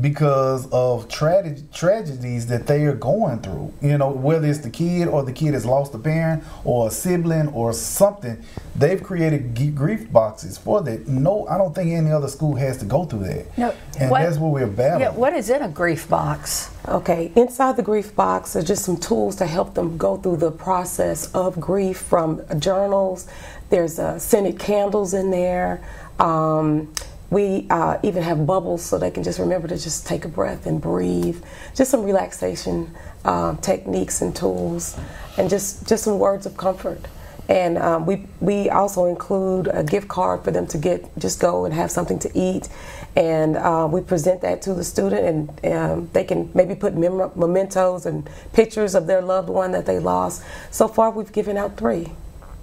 Because 0.01 0.67
of 0.71 1.07
tra- 1.07 1.55
tragedies 1.73 2.47
that 2.47 2.67
they 2.67 2.83
are 2.85 2.93
going 2.93 3.39
through. 3.39 3.73
You 3.81 3.97
know, 3.97 4.09
whether 4.09 4.47
it's 4.47 4.59
the 4.59 4.69
kid 4.69 5.07
or 5.07 5.23
the 5.23 5.33
kid 5.33 5.53
has 5.53 5.65
lost 5.65 5.93
a 5.93 5.99
parent 5.99 6.43
or 6.63 6.87
a 6.87 6.91
sibling 6.91 7.47
or 7.49 7.73
something, 7.73 8.43
they've 8.75 9.01
created 9.01 9.55
g- 9.55 9.69
grief 9.69 10.11
boxes 10.11 10.57
for 10.57 10.81
that. 10.83 11.07
No, 11.07 11.47
I 11.47 11.57
don't 11.57 11.73
think 11.73 11.91
any 11.91 12.11
other 12.11 12.27
school 12.27 12.55
has 12.55 12.77
to 12.77 12.85
go 12.85 13.05
through 13.05 13.23
that. 13.25 13.57
No, 13.57 13.73
and 13.99 14.11
what, 14.11 14.21
that's 14.21 14.37
what 14.37 14.51
we're 14.51 14.67
battling. 14.67 15.01
Yeah, 15.01 15.11
what 15.11 15.33
is 15.33 15.49
in 15.49 15.61
a 15.61 15.69
grief 15.69 16.07
box? 16.09 16.71
Okay, 16.87 17.31
inside 17.35 17.75
the 17.75 17.83
grief 17.83 18.15
box 18.15 18.55
are 18.55 18.63
just 18.63 18.85
some 18.85 18.97
tools 18.97 19.35
to 19.37 19.45
help 19.45 19.73
them 19.73 19.97
go 19.97 20.17
through 20.17 20.37
the 20.37 20.51
process 20.51 21.31
of 21.33 21.59
grief 21.59 21.97
from 21.97 22.41
journals. 22.59 23.27
There's 23.69 23.99
uh, 23.99 24.17
scented 24.19 24.59
candles 24.59 25.13
in 25.13 25.31
there. 25.31 25.81
Um, 26.19 26.93
we 27.29 27.67
uh, 27.69 27.97
even 28.03 28.23
have 28.23 28.45
bubbles 28.45 28.83
so 28.83 28.97
they 28.97 29.11
can 29.11 29.23
just 29.23 29.39
remember 29.39 29.67
to 29.67 29.77
just 29.77 30.07
take 30.07 30.23
a 30.23 30.29
breath 30.29 30.65
and 30.65 30.81
breathe. 30.81 31.43
Just 31.75 31.91
some 31.91 32.03
relaxation 32.03 32.95
uh, 33.25 33.55
techniques 33.57 34.21
and 34.21 34.35
tools, 34.35 34.97
and 35.37 35.49
just 35.49 35.87
just 35.87 36.03
some 36.03 36.19
words 36.19 36.45
of 36.45 36.55
comfort. 36.55 37.01
And 37.49 37.77
um, 37.77 38.05
we 38.05 38.25
we 38.39 38.69
also 38.69 39.05
include 39.05 39.67
a 39.67 39.83
gift 39.83 40.07
card 40.07 40.43
for 40.43 40.51
them 40.51 40.67
to 40.67 40.77
get 40.77 41.17
just 41.17 41.39
go 41.39 41.65
and 41.65 41.73
have 41.73 41.91
something 41.91 42.19
to 42.19 42.31
eat, 42.33 42.69
and 43.15 43.57
uh, 43.57 43.87
we 43.89 44.01
present 44.01 44.41
that 44.41 44.61
to 44.63 44.73
the 44.73 44.83
student, 44.83 45.59
and 45.63 45.73
um, 45.75 46.09
they 46.13 46.23
can 46.23 46.49
maybe 46.53 46.75
put 46.75 46.95
mem- 46.95 47.31
mementos 47.35 48.05
and 48.05 48.29
pictures 48.53 48.95
of 48.95 49.07
their 49.07 49.21
loved 49.21 49.49
one 49.49 49.71
that 49.71 49.85
they 49.85 49.99
lost. 49.99 50.43
So 50.71 50.87
far, 50.87 51.11
we've 51.11 51.31
given 51.31 51.57
out 51.57 51.77
three 51.77 52.11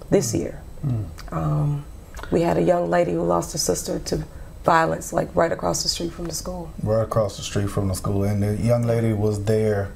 this 0.09 0.33
year. 0.35 0.61
Mm. 0.85 1.33
Um, 1.33 1.85
we 2.31 2.41
had 2.41 2.57
a 2.57 2.61
young 2.61 2.89
lady 2.89 3.13
who 3.13 3.23
lost 3.23 3.53
her 3.53 3.57
sister 3.57 3.99
to 3.99 4.23
violence, 4.65 5.13
like 5.13 5.33
right 5.35 5.51
across 5.51 5.83
the 5.83 5.89
street 5.89 6.11
from 6.11 6.25
the 6.25 6.33
school. 6.33 6.71
Right 6.83 7.03
across 7.03 7.37
the 7.37 7.43
street 7.43 7.69
from 7.69 7.87
the 7.87 7.93
school, 7.95 8.23
and 8.23 8.41
the 8.43 8.55
young 8.57 8.83
lady 8.83 9.13
was 9.13 9.43
there 9.45 9.91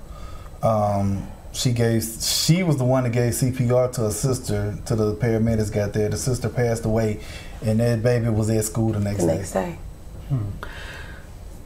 um, 0.63 1.27
she 1.53 1.71
gave 1.71 2.03
she 2.03 2.63
was 2.63 2.77
the 2.77 2.83
one 2.83 3.03
that 3.05 3.11
gave 3.11 3.33
CPR 3.33 3.91
to 3.93 4.01
her 4.01 4.11
sister 4.11 4.77
to 4.85 4.95
the 4.95 5.15
paramedics 5.15 5.71
got 5.73 5.93
there. 5.93 6.09
The 6.09 6.17
sister 6.17 6.49
passed 6.49 6.85
away, 6.85 7.21
and 7.65 7.79
that 7.79 8.03
baby 8.03 8.29
was 8.29 8.49
at 8.49 8.63
school 8.65 8.91
the 8.91 8.99
next 8.99 9.21
The 9.21 9.27
day. 9.27 9.35
next 9.37 9.51
day. 9.53 9.77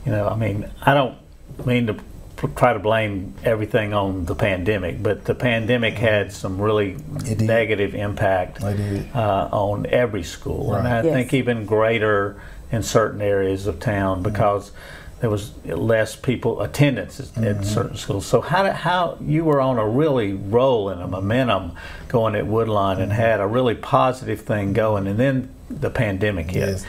You 0.05 0.11
know, 0.11 0.27
I 0.27 0.35
mean, 0.35 0.69
I 0.81 0.93
don't 0.93 1.15
mean 1.65 1.87
to 1.87 1.97
try 2.55 2.73
to 2.73 2.79
blame 2.79 3.33
everything 3.43 3.93
on 3.93 4.25
the 4.25 4.35
pandemic, 4.35 5.01
but 5.01 5.23
the 5.25 5.33
pandemic 5.35 5.95
had 5.95 6.31
some 6.33 6.61
really 6.61 6.91
It 7.25 7.37
did. 7.39 7.41
negative 7.41 7.95
impact 7.95 8.61
It 8.63 8.77
did. 8.77 9.15
uh, 9.15 9.49
on 9.51 9.85
every 9.87 10.23
school, 10.23 10.75
and 10.75 10.87
I 10.87 11.01
Yes. 11.03 11.13
think 11.13 11.33
even 11.33 11.65
greater 11.65 12.35
in 12.73 12.83
certain 12.83 13.21
areas 13.21 13.67
of 13.67 13.79
town 13.79 14.23
because 14.23 14.71
there 15.21 15.29
was 15.29 15.53
less 15.65 16.15
people 16.17 16.61
attendance 16.61 17.19
at, 17.19 17.27
Mm-hmm. 17.27 17.63
certain 17.63 17.95
schools. 17.95 18.25
So 18.25 18.41
how 18.41 18.63
did, 18.63 18.73
how 18.73 19.17
you 19.21 19.45
were 19.45 19.61
on 19.61 19.77
a 19.77 19.87
really 19.87 20.33
roll 20.33 20.89
and 20.89 21.01
a 21.01 21.07
momentum 21.07 21.73
going 22.09 22.35
at 22.35 22.45
Woodlawn 22.47 22.95
Mm-hmm. 22.95 23.03
and 23.03 23.13
had 23.13 23.39
a 23.39 23.47
really 23.47 23.75
positive 23.75 24.41
thing 24.41 24.73
going, 24.73 25.07
and 25.07 25.17
then 25.17 25.49
the 25.69 25.89
pandemic 25.89 26.51
hit. 26.51 26.67
Yes. 26.67 26.85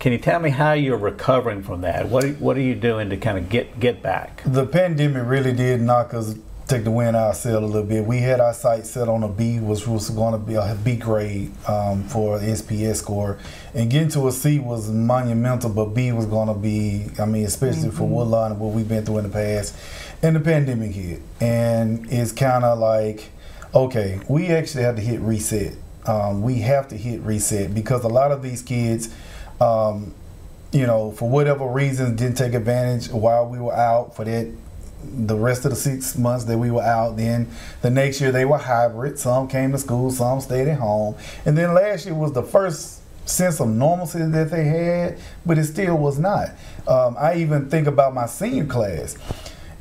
Can 0.00 0.12
you 0.12 0.18
tell 0.18 0.40
me 0.40 0.50
how 0.50 0.72
you're 0.72 0.96
recovering 0.98 1.62
from 1.62 1.82
that? 1.82 2.08
What 2.08 2.24
are, 2.24 2.32
what 2.34 2.56
are 2.56 2.60
you 2.62 2.74
doing 2.74 3.10
to 3.10 3.16
kind 3.16 3.38
of 3.38 3.48
get 3.48 3.78
get 3.80 4.02
back? 4.02 4.42
The 4.46 4.66
pandemic 4.66 5.26
really 5.26 5.52
did 5.52 5.80
knock 5.80 6.14
us, 6.14 6.34
take 6.66 6.84
the 6.84 6.90
wind 6.90 7.14
out 7.14 7.22
of 7.22 7.28
our 7.28 7.34
sail 7.34 7.58
a 7.58 7.66
little 7.66 7.82
bit. 7.82 8.04
We 8.04 8.18
had 8.18 8.40
our 8.40 8.54
sights 8.54 8.90
set 8.90 9.08
on 9.08 9.22
a 9.22 9.28
B, 9.28 9.58
which 9.58 9.86
was 9.86 10.08
going 10.10 10.32
to 10.32 10.38
be 10.38 10.54
a 10.54 10.76
B 10.82 10.96
grade 10.96 11.52
um, 11.68 12.04
for 12.04 12.38
SPS 12.38 12.96
score, 12.96 13.38
and 13.74 13.90
getting 13.90 14.08
to 14.10 14.28
a 14.28 14.32
C 14.32 14.58
was 14.58 14.90
monumental. 14.90 15.70
But 15.70 15.86
B 15.86 16.12
was 16.12 16.26
going 16.26 16.48
to 16.48 16.54
be, 16.54 17.06
I 17.18 17.26
mean, 17.26 17.44
especially 17.44 17.90
for 17.90 18.08
Woodlawn 18.08 18.52
and 18.52 18.60
what 18.60 18.72
we've 18.72 18.88
been 18.88 19.04
through 19.04 19.18
in 19.18 19.24
the 19.24 19.30
past. 19.30 19.76
And 20.22 20.36
the 20.36 20.40
pandemic 20.40 20.92
hit, 20.92 21.20
and 21.40 22.10
it's 22.10 22.32
kind 22.32 22.64
of 22.64 22.78
like, 22.78 23.30
okay, 23.74 24.20
we 24.28 24.46
actually 24.48 24.84
have 24.84 24.96
to 24.96 25.02
hit 25.02 25.20
reset. 25.20 25.74
Um, 26.06 26.42
we 26.42 26.60
have 26.60 26.88
to 26.88 26.96
hit 26.96 27.20
reset 27.20 27.74
because 27.74 28.04
a 28.04 28.08
lot 28.08 28.32
of 28.32 28.42
these 28.42 28.62
kids. 28.62 29.14
Um, 29.60 30.14
you 30.72 30.88
know, 30.88 31.12
for 31.12 31.30
whatever 31.30 31.68
reasons, 31.68 32.18
didn't 32.18 32.36
take 32.36 32.52
advantage 32.52 33.08
while 33.08 33.48
we 33.48 33.60
were 33.60 33.72
out 33.72 34.16
for 34.16 34.24
that 34.24 34.52
the 35.26 35.36
rest 35.36 35.64
of 35.64 35.70
the 35.70 35.76
six 35.76 36.16
months 36.16 36.44
that 36.44 36.58
we 36.58 36.70
were 36.70 36.82
out. 36.82 37.16
Then 37.16 37.48
the 37.82 37.90
next 37.90 38.20
year 38.20 38.32
they 38.32 38.44
were 38.44 38.58
hybrid. 38.58 39.18
Some 39.18 39.48
came 39.48 39.72
to 39.72 39.78
school, 39.78 40.10
some 40.10 40.40
stayed 40.40 40.68
at 40.68 40.78
home. 40.78 41.16
And 41.44 41.56
then 41.56 41.74
last 41.74 42.06
year 42.06 42.14
was 42.14 42.32
the 42.32 42.42
first 42.42 43.00
sense 43.26 43.60
of 43.60 43.68
normalcy 43.68 44.18
that 44.18 44.50
they 44.50 44.64
had, 44.64 45.18
but 45.46 45.58
it 45.58 45.64
still 45.64 45.96
was 45.96 46.18
not. 46.18 46.50
Um, 46.86 47.16
I 47.18 47.36
even 47.36 47.70
think 47.70 47.86
about 47.86 48.14
my 48.14 48.26
senior 48.26 48.66
class. 48.66 49.16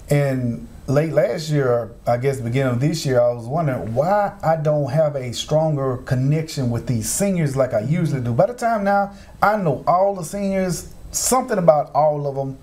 And 0.09 0.67
late 0.87 1.13
last 1.13 1.49
year, 1.49 1.91
I 2.05 2.17
guess 2.17 2.39
beginning 2.39 2.73
of 2.73 2.79
this 2.79 3.05
year, 3.05 3.21
I 3.21 3.31
was 3.31 3.45
wondering 3.45 3.93
why 3.93 4.37
I 4.43 4.55
don't 4.57 4.91
have 4.91 5.15
a 5.15 5.33
stronger 5.33 5.97
connection 5.97 6.69
with 6.69 6.87
these 6.87 7.09
seniors 7.09 7.55
like 7.55 7.73
I 7.73 7.81
usually 7.81 8.21
do. 8.21 8.33
By 8.33 8.47
the 8.47 8.53
time 8.53 8.83
now, 8.83 9.13
I 9.41 9.57
know 9.57 9.83
all 9.87 10.15
the 10.15 10.23
seniors, 10.23 10.93
something 11.11 11.57
about 11.57 11.91
all 11.93 12.27
of 12.27 12.35
them, 12.35 12.57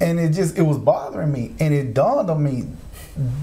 and 0.00 0.18
it 0.18 0.30
just 0.30 0.58
it 0.58 0.62
was 0.62 0.78
bothering 0.78 1.32
me. 1.32 1.54
And 1.60 1.72
it 1.72 1.94
dawned 1.94 2.30
on 2.30 2.42
me, 2.42 2.66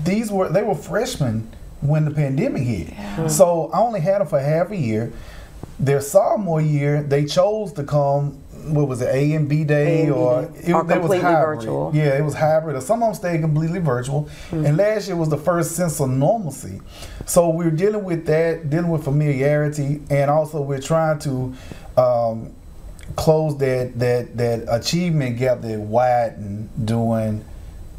these 0.04 0.32
were 0.32 0.50
they 0.50 0.64
were 0.64 0.76
freshmen 0.76 1.52
when 1.82 2.06
the 2.06 2.12
pandemic 2.12 2.64
hit. 2.64 2.94
So 3.30 3.70
I 3.74 3.80
only 3.80 4.00
had 4.02 4.20
them 4.20 4.28
for 4.28 4.40
half 4.40 4.72
a 4.72 4.78
year. 4.78 5.14
Their 5.80 6.02
sophomore 6.02 6.60
year, 6.60 7.04
they 7.04 7.26
chose 7.26 7.72
to 7.74 7.84
come. 7.84 8.42
What 8.68 8.88
was 8.88 9.02
it, 9.02 9.14
A 9.14 9.34
and 9.34 9.48
B 9.50 9.64
day, 9.64 10.02
A 10.02 10.06
and 10.06 10.08
B 10.08 10.12
or 10.12 10.44
it, 10.44 10.74
Or 10.74 10.84
they 10.84 10.98
was 10.98 11.22
hybrid. 11.22 11.60
virtual. 11.60 11.92
Yeah, 11.94 12.18
it 12.18 12.24
was 12.24 12.34
hybrid. 12.36 12.76
Or 12.76 12.82
some 12.82 13.02
of 13.04 13.08
them 13.10 13.16
stayed 13.16 13.42
completely 13.42 13.80
virtual. 13.80 14.30
And 14.52 14.78
last 14.78 15.08
year 15.08 15.16
was 15.18 15.30
the 15.30 15.38
first 15.38 15.72
sense 15.76 16.00
of 16.00 16.10
normalcy. 16.10 16.82
So 17.26 17.50
we're 17.50 17.72
dealing 17.72 18.04
with 18.04 18.26
that, 18.28 18.70
dealing 18.70 18.90
with 18.90 19.04
familiarity, 19.04 20.02
and 20.10 20.30
also 20.32 20.62
we're 20.62 20.80
trying 20.82 21.20
to 21.20 21.54
um, 21.98 22.54
close 23.16 23.58
that 23.58 23.98
that 24.00 24.38
that 24.38 24.66
achievement 24.70 25.38
gap 25.38 25.62
that 25.62 25.80
widened 25.80 26.70
during 26.86 27.44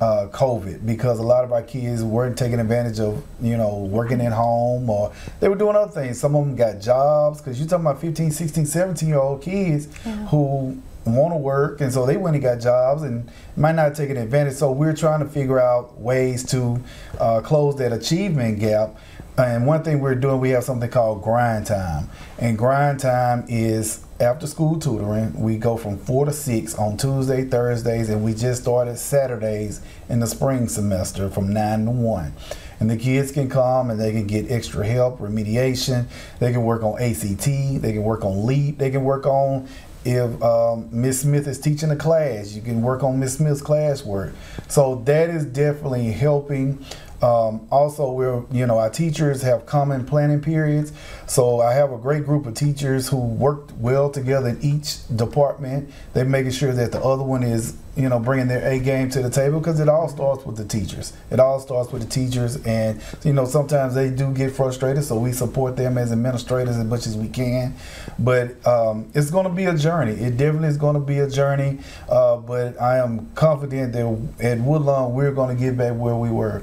uh, 0.00 0.28
COVID 0.30 0.86
because 0.86 1.18
a 1.18 1.22
lot 1.22 1.44
of 1.44 1.52
our 1.52 1.62
kids 1.62 2.04
weren't 2.04 2.38
taking 2.38 2.60
advantage 2.60 3.00
of 3.00 3.24
you 3.40 3.56
know 3.56 3.78
working 3.78 4.20
at 4.20 4.32
home 4.32 4.88
or 4.88 5.12
they 5.40 5.48
were 5.48 5.56
doing 5.56 5.76
other 5.76 5.90
things. 5.90 6.20
Some 6.20 6.36
of 6.36 6.46
them 6.46 6.56
got 6.56 6.80
jobs 6.80 7.40
because 7.40 7.58
you're 7.58 7.68
talking 7.68 7.86
about 7.86 8.00
15, 8.00 8.30
16, 8.30 8.66
17 8.66 9.08
year 9.08 9.18
old 9.18 9.42
kids 9.42 9.88
who 10.30 10.80
want 11.04 11.32
to 11.32 11.38
work 11.38 11.80
and 11.80 11.92
so 11.92 12.04
they 12.04 12.16
went 12.16 12.36
and 12.36 12.42
got 12.42 12.60
jobs 12.60 13.02
and 13.02 13.28
might 13.56 13.74
not 13.74 13.94
taking 13.94 14.16
advantage. 14.16 14.54
So 14.54 14.70
we're 14.70 14.94
trying 14.94 15.20
to 15.20 15.26
figure 15.26 15.58
out 15.58 15.98
ways 16.00 16.44
to 16.50 16.80
uh, 17.18 17.40
close 17.40 17.76
that 17.76 17.92
achievement 17.92 18.60
gap. 18.60 18.96
And 19.36 19.66
one 19.66 19.84
thing 19.84 20.00
we're 20.00 20.16
doing, 20.16 20.40
we 20.40 20.50
have 20.50 20.64
something 20.64 20.90
called 20.90 21.22
grind 21.22 21.66
time. 21.66 22.10
And 22.38 22.58
grind 22.58 22.98
time 22.98 23.44
is 23.48 24.04
after 24.20 24.46
school 24.46 24.78
tutoring. 24.78 25.32
We 25.40 25.58
go 25.58 25.76
from 25.76 25.98
4 25.98 26.26
to 26.26 26.32
6 26.32 26.74
on 26.74 26.96
Tuesday, 26.96 27.44
Thursdays, 27.44 28.08
and 28.08 28.24
we 28.24 28.34
just 28.34 28.62
started 28.62 28.98
Saturdays 28.98 29.80
in 30.08 30.20
the 30.20 30.26
spring 30.26 30.68
semester 30.68 31.30
from 31.30 31.52
9 31.52 31.84
to 31.84 31.90
1. 31.90 32.32
And 32.80 32.90
the 32.90 32.96
kids 32.96 33.32
can 33.32 33.48
come 33.48 33.90
and 33.90 34.00
they 34.00 34.12
can 34.12 34.26
get 34.26 34.50
extra 34.50 34.86
help, 34.86 35.18
remediation. 35.18 36.06
They 36.38 36.52
can 36.52 36.64
work 36.64 36.82
on 36.82 37.00
ACT, 37.00 37.44
they 37.44 37.92
can 37.92 38.02
work 38.02 38.24
on 38.24 38.46
LEAP, 38.46 38.78
they 38.78 38.90
can 38.90 39.04
work 39.04 39.26
on 39.26 39.68
if 40.04 40.42
um, 40.42 40.88
Miss 40.92 41.20
Smith 41.20 41.46
is 41.46 41.58
teaching 41.58 41.90
a 41.90 41.96
class, 41.96 42.52
you 42.52 42.62
can 42.62 42.82
work 42.82 43.02
on 43.02 43.18
Miss 43.18 43.36
Smith's 43.36 43.60
classwork. 43.60 44.32
So 44.68 45.02
that 45.04 45.28
is 45.28 45.44
definitely 45.44 46.12
helping. 46.12 46.84
Um, 47.20 47.66
also, 47.70 48.12
we're 48.12 48.44
you 48.52 48.66
know 48.66 48.78
our 48.78 48.90
teachers 48.90 49.42
have 49.42 49.66
common 49.66 50.06
planning 50.06 50.40
periods, 50.40 50.92
so 51.26 51.60
I 51.60 51.74
have 51.74 51.92
a 51.92 51.98
great 51.98 52.24
group 52.24 52.46
of 52.46 52.54
teachers 52.54 53.08
who 53.08 53.16
worked 53.16 53.72
well 53.72 54.08
together 54.10 54.50
in 54.50 54.62
each 54.62 54.98
department. 55.14 55.90
They're 56.14 56.24
making 56.24 56.52
sure 56.52 56.72
that 56.72 56.92
the 56.92 57.02
other 57.02 57.24
one 57.24 57.42
is 57.42 57.76
you 57.96 58.08
know 58.08 58.20
bringing 58.20 58.46
their 58.46 58.64
A 58.70 58.78
game 58.78 59.10
to 59.10 59.22
the 59.22 59.30
table 59.30 59.58
because 59.58 59.80
it 59.80 59.88
all 59.88 60.08
starts 60.08 60.46
with 60.46 60.56
the 60.56 60.64
teachers. 60.64 61.12
It 61.30 61.40
all 61.40 61.58
starts 61.58 61.90
with 61.90 62.02
the 62.02 62.08
teachers, 62.08 62.56
and 62.64 63.02
you 63.24 63.32
know 63.32 63.44
sometimes 63.44 63.96
they 63.96 64.10
do 64.10 64.32
get 64.32 64.52
frustrated, 64.52 65.02
so 65.02 65.18
we 65.18 65.32
support 65.32 65.76
them 65.76 65.98
as 65.98 66.12
administrators 66.12 66.76
as 66.76 66.84
much 66.84 67.06
as 67.08 67.16
we 67.16 67.28
can. 67.28 67.74
But 68.20 68.64
um, 68.64 69.10
it's 69.14 69.32
going 69.32 69.44
to 69.44 69.52
be 69.52 69.64
a 69.64 69.76
journey. 69.76 70.12
It 70.12 70.36
definitely 70.36 70.68
is 70.68 70.76
going 70.76 70.94
to 70.94 71.00
be 71.00 71.18
a 71.18 71.28
journey. 71.28 71.80
Uh, 72.08 72.36
but 72.36 72.80
I 72.80 72.98
am 72.98 73.28
confident 73.34 73.92
that 73.92 74.44
at 74.44 74.60
Woodlawn 74.60 75.14
we're 75.14 75.32
going 75.32 75.56
to 75.56 75.60
get 75.60 75.76
back 75.76 75.94
where 75.94 76.14
we 76.14 76.30
were. 76.30 76.62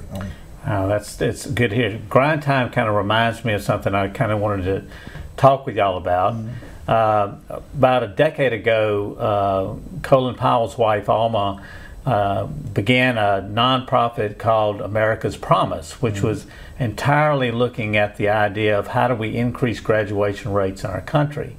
Oh, 0.67 0.87
that's 0.87 1.21
it's 1.21 1.45
good 1.45 1.71
here. 1.71 1.99
Grind 2.09 2.41
time 2.41 2.71
kind 2.71 2.89
of 2.89 2.95
reminds 2.95 3.45
me 3.45 3.53
of 3.53 3.61
something 3.61 3.93
I 3.93 4.07
kind 4.07 4.31
of 4.31 4.39
wanted 4.39 4.63
to 4.65 4.83
talk 5.37 5.65
with 5.65 5.75
y'all 5.75 5.97
about. 5.97 6.35
Uh, 6.87 7.35
about 7.49 8.03
a 8.03 8.07
decade 8.07 8.53
ago, 8.53 9.15
uh, 9.15 9.99
Colin 10.01 10.35
Powell's 10.35 10.77
wife 10.77 11.09
Alma 11.09 11.63
uh, 12.05 12.45
began 12.45 13.17
a 13.17 13.47
nonprofit 13.51 14.37
called 14.37 14.81
America's 14.81 15.37
Promise, 15.37 16.01
which 16.01 16.21
was 16.21 16.45
entirely 16.79 17.51
looking 17.51 17.97
at 17.97 18.17
the 18.17 18.29
idea 18.29 18.77
of 18.77 18.87
how 18.87 19.07
do 19.07 19.15
we 19.15 19.35
increase 19.35 19.79
graduation 19.79 20.53
rates 20.53 20.83
in 20.83 20.89
our 20.89 21.01
country. 21.01 21.55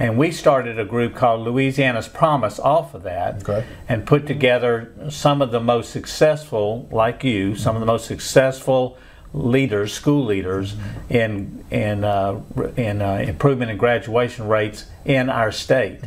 And 0.00 0.16
we 0.16 0.30
started 0.32 0.78
a 0.78 0.84
group 0.86 1.14
called 1.14 1.42
Louisiana's 1.46 2.08
Promise 2.08 2.58
off 2.58 2.94
of 2.94 3.02
that 3.02 3.46
Okay. 3.46 3.64
and 3.86 4.06
put 4.06 4.26
together 4.26 4.92
some 5.10 5.42
of 5.42 5.50
the 5.50 5.60
most 5.60 5.90
successful, 5.90 6.88
like 6.90 7.22
you, 7.22 7.54
some 7.54 7.76
of 7.76 7.80
the 7.80 7.86
most 7.86 8.06
successful 8.06 8.96
leaders, 9.34 9.92
school 9.92 10.24
leaders, 10.24 10.74
in 11.10 11.64
in 11.70 12.02
uh, 12.02 12.40
in 12.76 13.02
uh, 13.02 13.16
improvement 13.26 13.70
in 13.70 13.76
graduation 13.76 14.48
rates 14.48 14.86
in 15.04 15.28
our 15.28 15.52
state. 15.52 16.00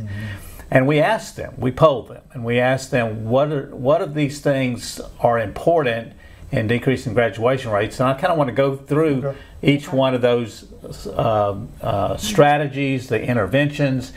And 0.70 0.88
we 0.88 0.98
asked 1.00 1.36
them, 1.36 1.54
we 1.56 1.70
polled 1.70 2.08
them, 2.08 2.22
and 2.32 2.44
we 2.44 2.58
asked 2.58 2.90
them 2.90 3.26
what 3.26 3.52
are, 3.52 3.66
what 3.76 4.02
of 4.02 4.14
these 4.14 4.40
things 4.40 5.00
are 5.20 5.38
important 5.38 6.14
in 6.54 6.66
decreasing 6.68 7.14
graduation 7.14 7.70
rates. 7.72 7.98
And 7.98 8.08
I 8.08 8.14
kind 8.14 8.30
of 8.32 8.38
want 8.38 8.48
to 8.48 8.54
go 8.54 8.76
through 8.76 9.16
Okay. 9.26 9.38
each 9.62 9.92
one 9.92 10.14
of 10.14 10.20
those 10.22 10.64
uh, 11.06 11.56
uh, 11.82 12.16
strategies, 12.16 13.08
the 13.08 13.20
interventions, 13.20 14.12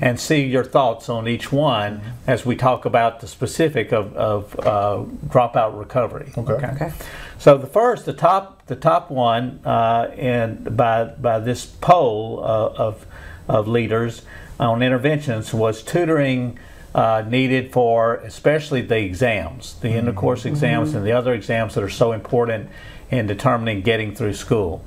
and 0.00 0.18
see 0.20 0.44
your 0.44 0.64
thoughts 0.64 1.08
on 1.08 1.26
each 1.26 1.50
one 1.50 2.00
as 2.26 2.46
we 2.46 2.54
talk 2.54 2.84
about 2.84 3.20
the 3.20 3.26
specific 3.26 3.92
of, 3.92 4.14
of 4.16 4.58
uh, 4.60 5.02
dropout 5.26 5.78
recovery. 5.78 6.32
Okay. 6.38 6.52
Okay. 6.52 6.92
So 7.38 7.58
the 7.58 7.66
first, 7.66 8.04
the 8.06 8.12
top, 8.12 8.66
the 8.66 8.76
top 8.76 9.10
one, 9.10 9.60
uh, 9.64 10.10
and 10.16 10.76
by 10.76 11.04
by 11.04 11.40
this 11.40 11.66
poll 11.66 12.40
uh, 12.44 12.86
of 12.86 13.06
of 13.48 13.66
leaders 13.66 14.22
on 14.60 14.82
interventions 14.82 15.52
was 15.54 15.82
tutoring 15.82 16.58
uh, 16.94 17.22
needed 17.28 17.72
for 17.72 18.16
especially 18.16 18.80
the 18.82 18.98
exams, 18.98 19.74
the 19.80 19.90
end 19.90 20.08
of 20.08 20.16
course 20.16 20.44
exams, 20.44 20.94
and 20.94 21.04
the 21.06 21.12
other 21.12 21.32
exams 21.34 21.74
that 21.74 21.84
are 21.84 21.88
so 21.88 22.12
important 22.12 22.68
in 23.10 23.26
determining 23.26 23.80
getting 23.82 24.14
through 24.14 24.34
school. 24.34 24.84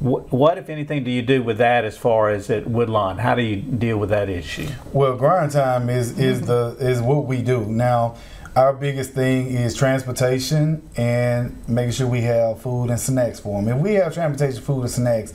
Wh- 0.00 0.32
What, 0.32 0.58
if 0.58 0.68
anything, 0.68 1.04
do 1.04 1.10
you 1.10 1.22
do 1.22 1.42
with 1.42 1.58
that 1.58 1.84
as 1.84 1.96
far 1.96 2.30
as 2.30 2.50
at 2.50 2.66
Woodlawn? 2.66 3.18
How 3.18 3.34
do 3.34 3.42
you 3.42 3.56
deal 3.56 3.98
with 3.98 4.10
that 4.10 4.28
issue? 4.28 4.68
Well, 4.92 5.16
grind 5.16 5.52
time 5.52 5.88
is 5.90 6.18
is 6.18 6.42
the 6.42 6.76
is 6.80 7.00
what 7.00 7.26
we 7.26 7.42
do 7.42 7.64
now. 7.66 8.16
our 8.54 8.74
biggest 8.74 9.12
thing 9.14 9.46
is 9.46 9.74
transportation 9.74 10.82
and 10.96 11.56
making 11.68 11.92
sure 11.92 12.06
we 12.06 12.20
have 12.20 12.60
food 12.60 12.90
and 12.90 13.00
snacks 13.00 13.40
for 13.40 13.62
them. 13.62 13.74
If 13.76 13.82
we 13.82 13.94
have 13.94 14.12
transportation, 14.12 14.62
food, 14.62 14.82
and 14.82 14.90
snacks, 14.90 15.32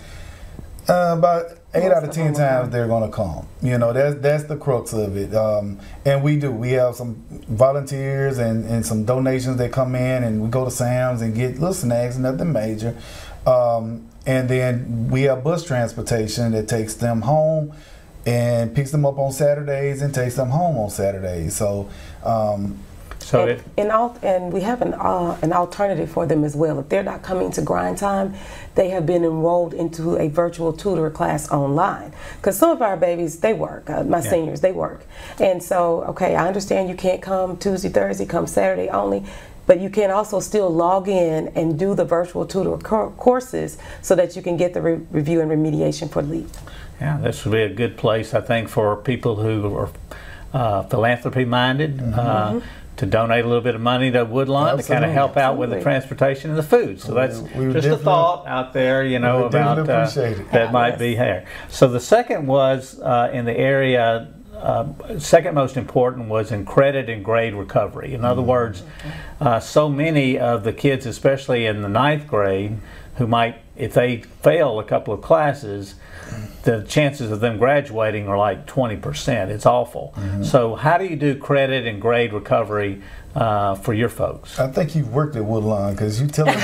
uh, 0.87 1.15
about 1.17 1.45
eight 1.77 1.91
out 1.91 2.03
of 2.03 2.11
ten 2.11 2.33
times 2.33 2.69
they're 2.71 2.87
gonna 2.87 3.09
come. 3.09 3.47
You 3.61 3.77
know, 3.77 3.93
that's 3.93 4.19
that's 4.19 4.43
the 4.45 4.57
crux 4.57 4.93
of 4.93 5.15
it. 5.17 5.33
Um, 5.35 5.79
and 6.05 6.23
we 6.23 6.37
do. 6.37 6.51
We 6.51 6.71
have 6.71 6.95
some 6.95 7.23
volunteers 7.47 8.37
and, 8.37 8.65
and 8.65 8.85
some 8.85 9.05
donations 9.05 9.57
that 9.57 9.71
come 9.71 9.95
in, 9.95 10.23
and 10.23 10.41
we 10.41 10.49
go 10.49 10.65
to 10.65 10.71
Sam's 10.71 11.21
and 11.21 11.35
get 11.35 11.53
little 11.53 11.73
snacks, 11.73 12.17
nothing 12.17 12.51
major. 12.51 12.95
Um, 13.45 14.07
and 14.25 14.49
then 14.49 15.09
we 15.09 15.23
have 15.23 15.43
bus 15.43 15.63
transportation 15.63 16.51
that 16.51 16.67
takes 16.67 16.95
them 16.95 17.21
home 17.21 17.73
and 18.25 18.75
picks 18.75 18.91
them 18.91 19.05
up 19.05 19.17
on 19.17 19.31
Saturdays 19.31 20.01
and 20.01 20.13
takes 20.13 20.35
them 20.35 20.49
home 20.49 20.77
on 20.77 20.89
Saturdays. 20.89 21.55
So. 21.55 21.89
Um, 22.23 22.79
so 23.27 23.41
and, 23.41 23.51
it, 23.51 23.63
and, 23.77 23.89
al- 23.91 24.17
and 24.23 24.53
we 24.53 24.61
have 24.61 24.81
an, 24.81 24.93
uh, 24.93 25.37
an 25.41 25.51
alternative 25.51 26.09
for 26.09 26.25
them 26.25 26.45
as 26.45 26.55
well. 26.55 26.79
If 26.79 26.87
they're 26.87 27.03
not 27.03 27.23
coming 27.23 27.51
to 27.51 27.61
grind 27.61 27.97
time, 27.97 28.33
they 28.75 28.89
have 28.89 29.05
been 29.05 29.25
enrolled 29.25 29.73
into 29.73 30.15
a 30.17 30.29
virtual 30.29 30.71
tutor 30.71 31.09
class 31.09 31.51
online. 31.51 32.13
Because 32.37 32.57
some 32.57 32.69
of 32.69 32.81
our 32.81 32.95
babies, 32.95 33.39
they 33.39 33.53
work. 33.53 33.89
Uh, 33.89 34.03
my 34.05 34.19
Yeah. 34.23 34.29
seniors, 34.29 34.61
they 34.61 34.71
work. 34.71 35.01
And 35.41 35.61
so, 35.61 36.03
okay, 36.03 36.35
I 36.37 36.47
understand 36.47 36.87
you 36.87 36.95
can't 36.95 37.21
come 37.21 37.57
Tuesday, 37.57 37.89
Thursday, 37.89 38.25
come 38.25 38.47
Saturday 38.47 38.87
only. 38.89 39.25
But 39.65 39.81
you 39.81 39.89
can 39.89 40.09
also 40.09 40.39
still 40.39 40.69
log 40.69 41.09
in 41.09 41.49
and 41.49 41.77
do 41.77 41.93
the 41.95 42.05
virtual 42.05 42.45
tutor 42.45 42.77
co- 42.77 43.13
courses 43.17 43.77
so 44.01 44.15
that 44.15 44.37
you 44.37 44.41
can 44.41 44.55
get 44.55 44.73
the 44.73 44.81
re- 44.81 45.01
review 45.11 45.41
and 45.41 45.51
remediation 45.51 46.09
for 46.09 46.21
LEAP. 46.21 46.47
Yeah, 47.01 47.17
this 47.21 47.43
would 47.43 47.51
be 47.51 47.61
a 47.63 47.73
good 47.73 47.97
place, 47.97 48.33
I 48.33 48.39
think, 48.39 48.69
for 48.69 48.95
people 48.95 49.35
who 49.35 49.75
are 49.75 49.89
uh, 50.53 50.83
philanthropy 50.83 51.43
minded 51.43 52.01
uh, 52.01 52.61
to 52.97 53.05
donate 53.05 53.45
a 53.45 53.47
little 53.47 53.61
bit 53.63 53.75
of 53.75 53.81
money 53.81 54.11
to 54.11 54.25
Woodlawn 54.25 54.77
to 54.77 54.83
kind 54.83 55.05
of 55.05 55.11
help 55.11 55.37
out 55.37 55.57
with 55.57 55.69
the 55.69 55.81
transportation 55.81 56.49
and 56.49 56.57
the 56.59 56.63
food. 56.63 56.99
So 56.99 57.13
that's 57.13 57.39
we 57.55 57.67
would 57.67 57.73
just 57.73 57.87
a 57.87 57.97
thought 57.97 58.45
out 58.47 58.73
there, 58.73 59.03
you 59.03 59.19
know, 59.19 59.45
about 59.45 59.79
uh, 59.89 60.09
that 60.51 60.71
might 60.71 60.89
Yes. 60.91 60.99
be 60.99 61.15
here. 61.15 61.45
So 61.69 61.87
the 61.87 61.99
second 61.99 62.47
was 62.47 62.99
uh, 62.99 63.29
in 63.31 63.45
the 63.45 63.57
area. 63.57 64.27
Uh, 64.55 64.87
second 65.19 65.53
most 65.53 65.77
important 65.77 66.27
was 66.29 66.51
in 66.51 66.65
credit 66.65 67.07
and 67.09 67.23
grade 67.23 67.53
recovery. 67.53 68.15
In 68.15 68.25
other 68.25 68.41
words, 68.41 68.81
uh, 69.39 69.59
so 69.59 69.87
many 69.87 70.39
of 70.39 70.63
the 70.63 70.73
kids, 70.73 71.05
especially 71.05 71.67
in 71.67 71.83
the 71.83 71.89
ninth 71.89 72.25
grade, 72.27 72.79
who 73.17 73.27
might, 73.27 73.57
if 73.77 73.93
they 73.93 74.17
fail 74.41 74.79
a 74.79 74.83
couple 74.83 75.13
of 75.13 75.21
classes, 75.21 75.95
the 76.63 76.81
chances 76.83 77.31
of 77.31 77.39
them 77.39 77.57
graduating 77.57 78.27
are 78.27 78.37
like 78.37 78.65
20%. 78.67 79.49
It's 79.49 79.65
awful. 79.65 80.13
So, 80.43 80.75
how 80.75 80.97
do 80.97 81.05
you 81.05 81.15
do 81.15 81.35
credit 81.37 81.87
and 81.87 82.01
grade 82.01 82.33
recovery 82.33 83.01
uh, 83.35 83.75
for 83.75 83.93
your 83.93 84.09
folks? 84.09 84.59
I 84.59 84.67
think 84.69 84.95
you've 84.95 85.13
worked 85.13 85.35
at 85.35 85.45
Woodlawn 85.45 85.93
because 85.93 86.19
you 86.19 86.27
tell 86.27 86.45
me. 86.47 86.53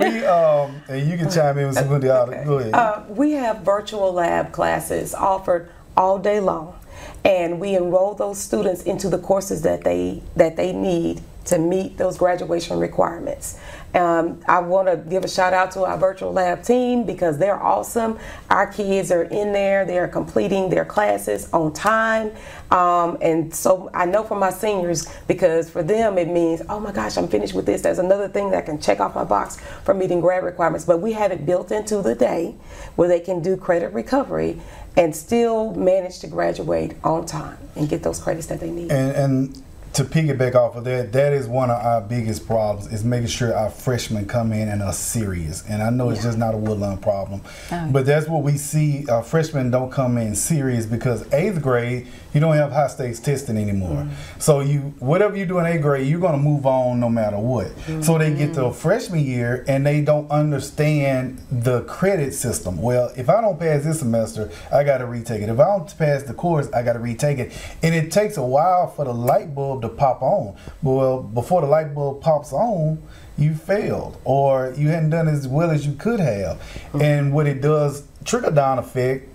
we 0.00 0.24
um, 0.24 0.82
and 0.88 1.08
you 1.08 1.16
can 1.16 1.30
chime 1.30 1.58
in 1.58 1.66
with 1.68 1.76
some 1.76 1.88
good. 1.88 2.02
Go 2.02 2.58
ahead. 2.58 2.74
Uh, 2.74 3.04
we 3.08 3.32
have 3.32 3.60
virtual 3.60 4.12
lab 4.12 4.52
classes 4.52 5.14
offered 5.14 5.70
all 5.96 6.18
day 6.18 6.40
long, 6.40 6.78
and 7.24 7.60
we 7.60 7.74
enroll 7.76 8.14
those 8.14 8.38
students 8.38 8.82
into 8.82 9.08
the 9.08 9.18
courses 9.18 9.62
that 9.62 9.84
they 9.84 10.22
that 10.34 10.56
they 10.56 10.72
need 10.72 11.22
to 11.46 11.58
meet 11.58 11.96
those 11.96 12.18
graduation 12.18 12.78
requirements. 12.78 13.58
Um, 13.94 14.40
I 14.46 14.58
want 14.58 14.88
to 14.88 14.96
give 14.96 15.24
a 15.24 15.28
shout 15.28 15.52
out 15.54 15.70
to 15.72 15.84
our 15.84 15.96
virtual 15.96 16.32
lab 16.32 16.62
team 16.62 17.04
because 17.04 17.38
they're 17.38 17.62
awesome. 17.62 18.18
Our 18.50 18.66
kids 18.66 19.10
are 19.10 19.22
in 19.22 19.52
there; 19.52 19.84
they 19.84 19.98
are 19.98 20.08
completing 20.08 20.68
their 20.68 20.84
classes 20.84 21.48
on 21.52 21.72
time, 21.72 22.32
um, 22.70 23.16
and 23.20 23.54
so 23.54 23.90
I 23.94 24.06
know 24.06 24.22
for 24.24 24.36
my 24.36 24.50
seniors 24.50 25.06
because 25.26 25.70
for 25.70 25.82
them 25.82 26.18
it 26.18 26.28
means, 26.28 26.62
oh 26.68 26.80
my 26.80 26.92
gosh, 26.92 27.16
I'm 27.16 27.28
finished 27.28 27.54
with 27.54 27.66
this. 27.66 27.82
There's 27.82 27.98
another 27.98 28.28
thing 28.28 28.50
that 28.50 28.58
I 28.58 28.62
can 28.62 28.80
check 28.80 29.00
off 29.00 29.14
my 29.14 29.24
box 29.24 29.58
for 29.84 29.94
meeting 29.94 30.20
grad 30.20 30.44
requirements. 30.44 30.84
But 30.84 31.00
we 31.00 31.12
have 31.12 31.32
it 31.32 31.46
built 31.46 31.70
into 31.70 32.02
the 32.02 32.14
day 32.14 32.54
where 32.96 33.08
they 33.08 33.20
can 33.20 33.40
do 33.40 33.56
credit 33.56 33.92
recovery 33.92 34.60
and 34.96 35.14
still 35.14 35.74
manage 35.74 36.20
to 36.20 36.26
graduate 36.26 36.96
on 37.04 37.26
time 37.26 37.58
and 37.76 37.88
get 37.88 38.02
those 38.02 38.18
credits 38.18 38.46
that 38.46 38.60
they 38.60 38.70
need. 38.70 38.90
And, 38.90 39.12
and 39.12 39.62
to 39.96 40.04
piggyback 40.04 40.54
off 40.54 40.76
of 40.76 40.84
that, 40.84 41.10
that 41.12 41.32
is 41.32 41.46
one 41.46 41.70
of 41.70 41.82
our 41.82 42.02
biggest 42.02 42.46
problems 42.46 42.92
is 42.92 43.02
making 43.02 43.28
sure 43.28 43.56
our 43.56 43.70
freshmen 43.70 44.26
come 44.26 44.52
in 44.52 44.68
and 44.68 44.82
are 44.82 44.92
serious. 44.92 45.64
And 45.66 45.82
I 45.82 45.88
know 45.88 46.10
it's 46.10 46.22
just 46.22 46.36
not 46.36 46.54
a 46.54 46.58
Woodlawn 46.58 46.98
problem, 46.98 47.40
oh. 47.72 47.88
but 47.90 48.04
that's 48.04 48.28
what 48.28 48.42
we 48.42 48.58
see. 48.58 49.06
Our 49.08 49.22
freshmen 49.22 49.70
don't 49.70 49.90
come 49.90 50.18
in 50.18 50.34
serious 50.34 50.84
because 50.84 51.24
eighth 51.32 51.62
grade 51.62 52.08
you 52.36 52.40
don't 52.40 52.54
have 52.54 52.70
high 52.70 52.88
stakes 52.88 53.18
testing 53.18 53.56
anymore. 53.56 54.02
Mm. 54.02 54.10
So 54.38 54.60
you 54.60 54.80
whatever 54.98 55.38
you 55.38 55.46
do 55.46 55.58
in 55.58 55.64
eighth 55.64 55.80
grade, 55.80 56.06
you're 56.06 56.20
gonna 56.20 56.36
move 56.36 56.66
on 56.66 57.00
no 57.00 57.08
matter 57.08 57.38
what. 57.38 57.68
So 58.04 58.18
they 58.18 58.34
get 58.34 58.52
to 58.54 58.60
mm. 58.60 58.74
freshman 58.74 59.24
year 59.24 59.64
and 59.66 59.86
they 59.86 60.02
don't 60.02 60.30
understand 60.30 61.40
the 61.50 61.84
credit 61.84 62.34
system. 62.34 62.82
Well, 62.82 63.10
if 63.16 63.30
I 63.30 63.40
don't 63.40 63.58
pass 63.58 63.84
this 63.84 64.00
semester, 64.00 64.50
I 64.70 64.84
got 64.84 64.98
to 64.98 65.06
retake 65.06 65.40
it. 65.40 65.48
If 65.48 65.58
I 65.58 65.64
don't 65.64 65.98
pass 65.98 66.24
the 66.24 66.34
course, 66.34 66.70
I 66.72 66.82
got 66.82 66.92
to 66.92 66.98
retake 66.98 67.38
it. 67.38 67.52
And 67.82 67.94
it 67.94 68.12
takes 68.12 68.36
a 68.36 68.44
while 68.44 68.90
for 68.90 69.06
the 69.06 69.14
light 69.14 69.54
bulb 69.54 69.80
to 69.88 69.94
pop 69.94 70.22
on. 70.22 70.56
Well, 70.82 71.22
before 71.22 71.60
the 71.60 71.66
light 71.66 71.94
bulb 71.94 72.20
pops 72.20 72.52
on, 72.52 73.02
you 73.38 73.54
failed 73.54 74.20
or 74.24 74.72
you 74.76 74.88
hadn't 74.88 75.10
done 75.10 75.28
as 75.28 75.46
well 75.46 75.70
as 75.70 75.86
you 75.86 75.94
could 75.94 76.20
have. 76.20 76.60
And 77.00 77.32
what 77.32 77.46
it 77.46 77.60
does, 77.60 78.04
trickle 78.24 78.52
down 78.52 78.78
effect, 78.78 79.28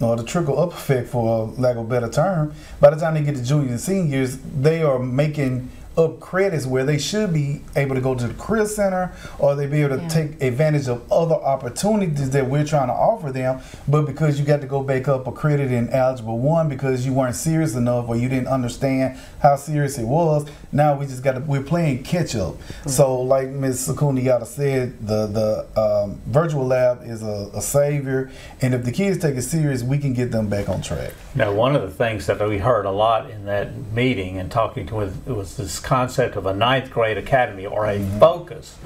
or 0.00 0.16
the 0.16 0.22
trickle 0.22 0.60
up 0.60 0.72
effect 0.72 1.08
for 1.08 1.46
lack 1.58 1.76
of 1.76 1.86
a 1.86 1.88
better 1.88 2.08
term, 2.08 2.54
by 2.80 2.90
the 2.90 2.96
time 2.96 3.14
they 3.14 3.22
get 3.22 3.34
to 3.36 3.42
juniors 3.42 3.70
and 3.70 3.80
seniors, 3.80 4.38
they 4.38 4.82
are 4.82 4.98
making 4.98 5.70
up 5.98 6.20
credits 6.20 6.64
where 6.64 6.84
they 6.84 6.96
should 6.96 7.32
be 7.32 7.60
able 7.76 7.94
to 7.96 8.00
go 8.00 8.14
to 8.14 8.28
the 8.28 8.34
career 8.34 8.64
center 8.66 9.12
or 9.38 9.54
they 9.56 9.66
be 9.66 9.82
able 9.82 9.96
to 9.96 10.02
Yeah. 10.02 10.08
take 10.08 10.42
advantage 10.42 10.86
of 10.88 11.02
other 11.12 11.34
opportunities 11.34 12.30
that 12.30 12.48
we're 12.48 12.64
trying 12.64 12.86
to 12.86 12.94
offer 12.94 13.32
them. 13.32 13.58
But 13.88 14.06
because 14.06 14.38
you 14.38 14.44
got 14.46 14.60
to 14.60 14.66
go 14.66 14.82
back 14.82 15.08
up 15.08 15.26
a 15.26 15.32
credit 15.32 15.72
in 15.72 15.90
algebra 15.90 16.34
one 16.34 16.68
because 16.68 17.04
you 17.04 17.12
weren't 17.12 17.34
serious 17.34 17.74
enough 17.74 18.08
or 18.08 18.16
you 18.16 18.28
didn't 18.28 18.46
understand 18.48 19.18
how 19.40 19.56
serious 19.56 19.98
it 19.98 20.04
was, 20.06 20.46
now 20.70 20.94
we 20.94 21.06
just 21.06 21.22
got 21.24 21.32
to 21.32 21.40
we're 21.40 21.62
playing 21.62 22.04
catch 22.04 22.36
up. 22.36 22.54
So 22.86 23.20
like 23.20 23.48
Ms. 23.48 23.88
Sakuniata 23.88 24.46
said, 24.46 25.04
the 25.06 25.26
the 25.26 25.80
um, 25.80 26.20
virtual 26.26 26.64
lab 26.66 27.02
is 27.04 27.22
a, 27.22 27.50
a 27.54 27.60
savior, 27.60 28.30
and 28.62 28.72
if 28.74 28.84
the 28.84 28.92
kids 28.92 29.18
take 29.18 29.36
it 29.36 29.42
serious, 29.42 29.82
we 29.82 29.98
can 29.98 30.12
get 30.12 30.30
them 30.30 30.48
back 30.48 30.68
on 30.68 30.80
track. 30.82 31.12
Now, 31.34 31.52
one 31.52 31.74
of 31.74 31.82
the 31.82 31.90
things 31.90 32.26
that 32.26 32.40
we 32.48 32.58
heard 32.58 32.84
a 32.86 32.90
lot 32.90 33.30
in 33.30 33.46
that 33.46 33.92
meeting 33.92 34.38
and 34.38 34.50
talking 34.50 34.86
to 34.88 34.94
with 34.94 35.26
was 35.26 35.56
this 35.56 35.80
concept 35.92 36.36
of 36.36 36.44
a 36.44 36.52
ninth 36.52 36.90
grade 36.90 37.16
academy 37.16 37.64
or 37.64 37.86
a 37.86 37.98
focus 38.20 38.76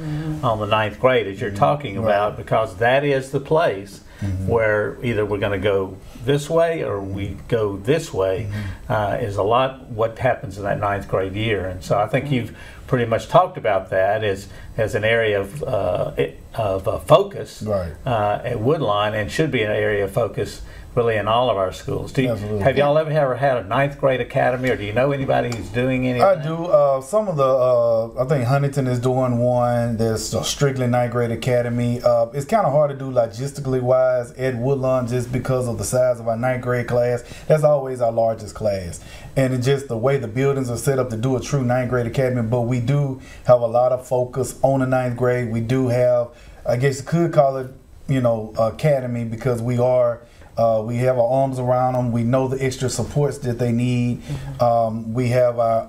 on 0.42 0.60
the 0.60 0.66
ninth 0.66 1.00
grade, 1.00 1.26
as 1.26 1.40
you're 1.40 1.50
talking 1.50 1.96
about, 1.96 2.36
because 2.36 2.76
that 2.76 3.02
is 3.04 3.32
the 3.32 3.40
place 3.40 4.00
where 4.46 4.96
either 5.04 5.26
we're 5.26 5.38
going 5.40 5.50
to 5.60 5.68
go 5.74 5.96
this 6.24 6.48
way 6.48 6.84
or 6.84 7.00
we 7.00 7.36
go 7.48 7.76
this 7.76 8.14
way. 8.14 8.48
Uh, 8.88 9.18
is 9.20 9.36
a 9.36 9.42
lot 9.42 9.88
what 9.90 10.16
happens 10.18 10.56
in 10.58 10.62
that 10.64 10.78
ninth 10.78 11.08
grade 11.08 11.34
year, 11.34 11.66
and 11.66 11.82
so 11.82 11.98
I 11.98 12.06
think 12.06 12.30
you've 12.30 12.56
pretty 12.86 13.06
much 13.06 13.26
talked 13.26 13.56
about 13.58 13.90
that 13.90 14.22
as 14.22 14.46
as 14.76 14.94
an 14.94 15.02
area 15.02 15.40
of 15.40 15.62
uh, 15.64 16.12
it- 16.16 16.38
of 16.54 16.86
uh, 16.86 16.98
focus 17.00 17.62
Right. 17.62 17.92
uh, 18.06 18.42
at 18.44 18.60
Woodlawn 18.60 19.14
and 19.14 19.28
should 19.30 19.50
be 19.50 19.62
an 19.62 19.72
area 19.72 20.04
of 20.04 20.12
focus 20.12 20.60
really 20.94 21.16
in 21.16 21.26
all 21.26 21.48
of 21.48 21.57
our 21.57 21.72
schools. 21.72 22.12
Do 22.12 22.22
you, 22.22 22.28
have 22.28 22.76
y'all 22.76 22.98
ever, 22.98 23.11
ever 23.11 23.37
had 23.37 23.57
a 23.57 23.64
ninth 23.64 23.98
grade 23.98 24.20
academy 24.20 24.68
or 24.68 24.76
do 24.76 24.85
you 24.85 24.92
know 24.92 25.12
anybody 25.12 25.55
who's 25.55 25.68
doing 25.70 26.07
anything? 26.07 26.22
I 26.22 26.42
do. 26.42 26.66
Uh, 26.66 27.00
some 27.00 27.28
of 27.28 27.37
the, 27.37 27.44
uh, 27.44 28.22
I 28.22 28.26
think 28.26 28.44
Huntington 28.44 28.87
is 28.87 28.98
doing 28.98 29.38
one. 29.38 29.96
There's 29.96 30.35
a 30.35 30.44
Strictly 30.44 30.87
Ninth 30.87 31.12
Grade 31.12 31.31
Academy. 31.31 32.02
Uh, 32.02 32.26
it's 32.35 32.44
kind 32.44 32.66
of 32.66 32.72
hard 32.72 32.90
to 32.90 32.96
do 32.96 33.11
logistically 33.11 33.81
wise 33.81 34.33
at 34.33 34.57
Woodlawn 34.57 35.07
just 35.07 35.33
because 35.33 35.66
of 35.66 35.78
the 35.78 35.85
size 35.85 36.20
of 36.20 36.28
our 36.28 36.37
ninth 36.37 36.62
grade 36.62 36.88
class. 36.88 37.24
That's 37.46 37.64
always 37.64 38.02
our 38.02 38.12
largest 38.12 38.55
class. 38.55 39.00
And 39.35 39.55
it's 39.55 39.64
just 39.64 39.88
the 39.88 39.96
way 39.96 40.18
the 40.18 40.28
buildings 40.28 40.68
are 40.68 40.76
set 40.76 40.98
up 40.98 41.09
to 41.11 41.16
do 41.16 41.37
a 41.37 41.40
true 41.40 41.64
ninth 41.64 41.88
grade 41.88 42.07
academy. 42.07 42.42
But 42.42 42.62
we 42.62 42.81
do 42.81 43.22
have 43.46 43.62
a 43.62 43.66
lot 43.66 43.92
of 43.92 44.07
focus 44.07 44.59
on 44.62 44.81
the 44.81 44.87
ninth 44.87 45.16
grade. 45.16 45.50
We 45.50 45.61
do 45.61 45.88
have, 45.88 46.28
I 46.66 46.76
guess 46.76 46.98
you 46.98 47.07
could 47.07 47.33
call 47.33 47.57
it, 47.57 47.72
you 48.09 48.20
know, 48.20 48.52
academy 48.59 49.24
because 49.24 49.62
we 49.62 49.78
are. 49.78 50.20
Uh, 50.56 50.82
we 50.84 50.96
have 50.98 51.18
our 51.18 51.28
arms 51.28 51.58
around 51.58 51.94
them. 51.94 52.12
We 52.12 52.24
know 52.24 52.48
the 52.48 52.62
extra 52.64 52.90
supports 52.90 53.38
that 53.38 53.58
they 53.58 53.72
need. 53.72 54.22
Um, 54.60 55.14
we 55.14 55.28
have 55.28 55.58
our, 55.58 55.88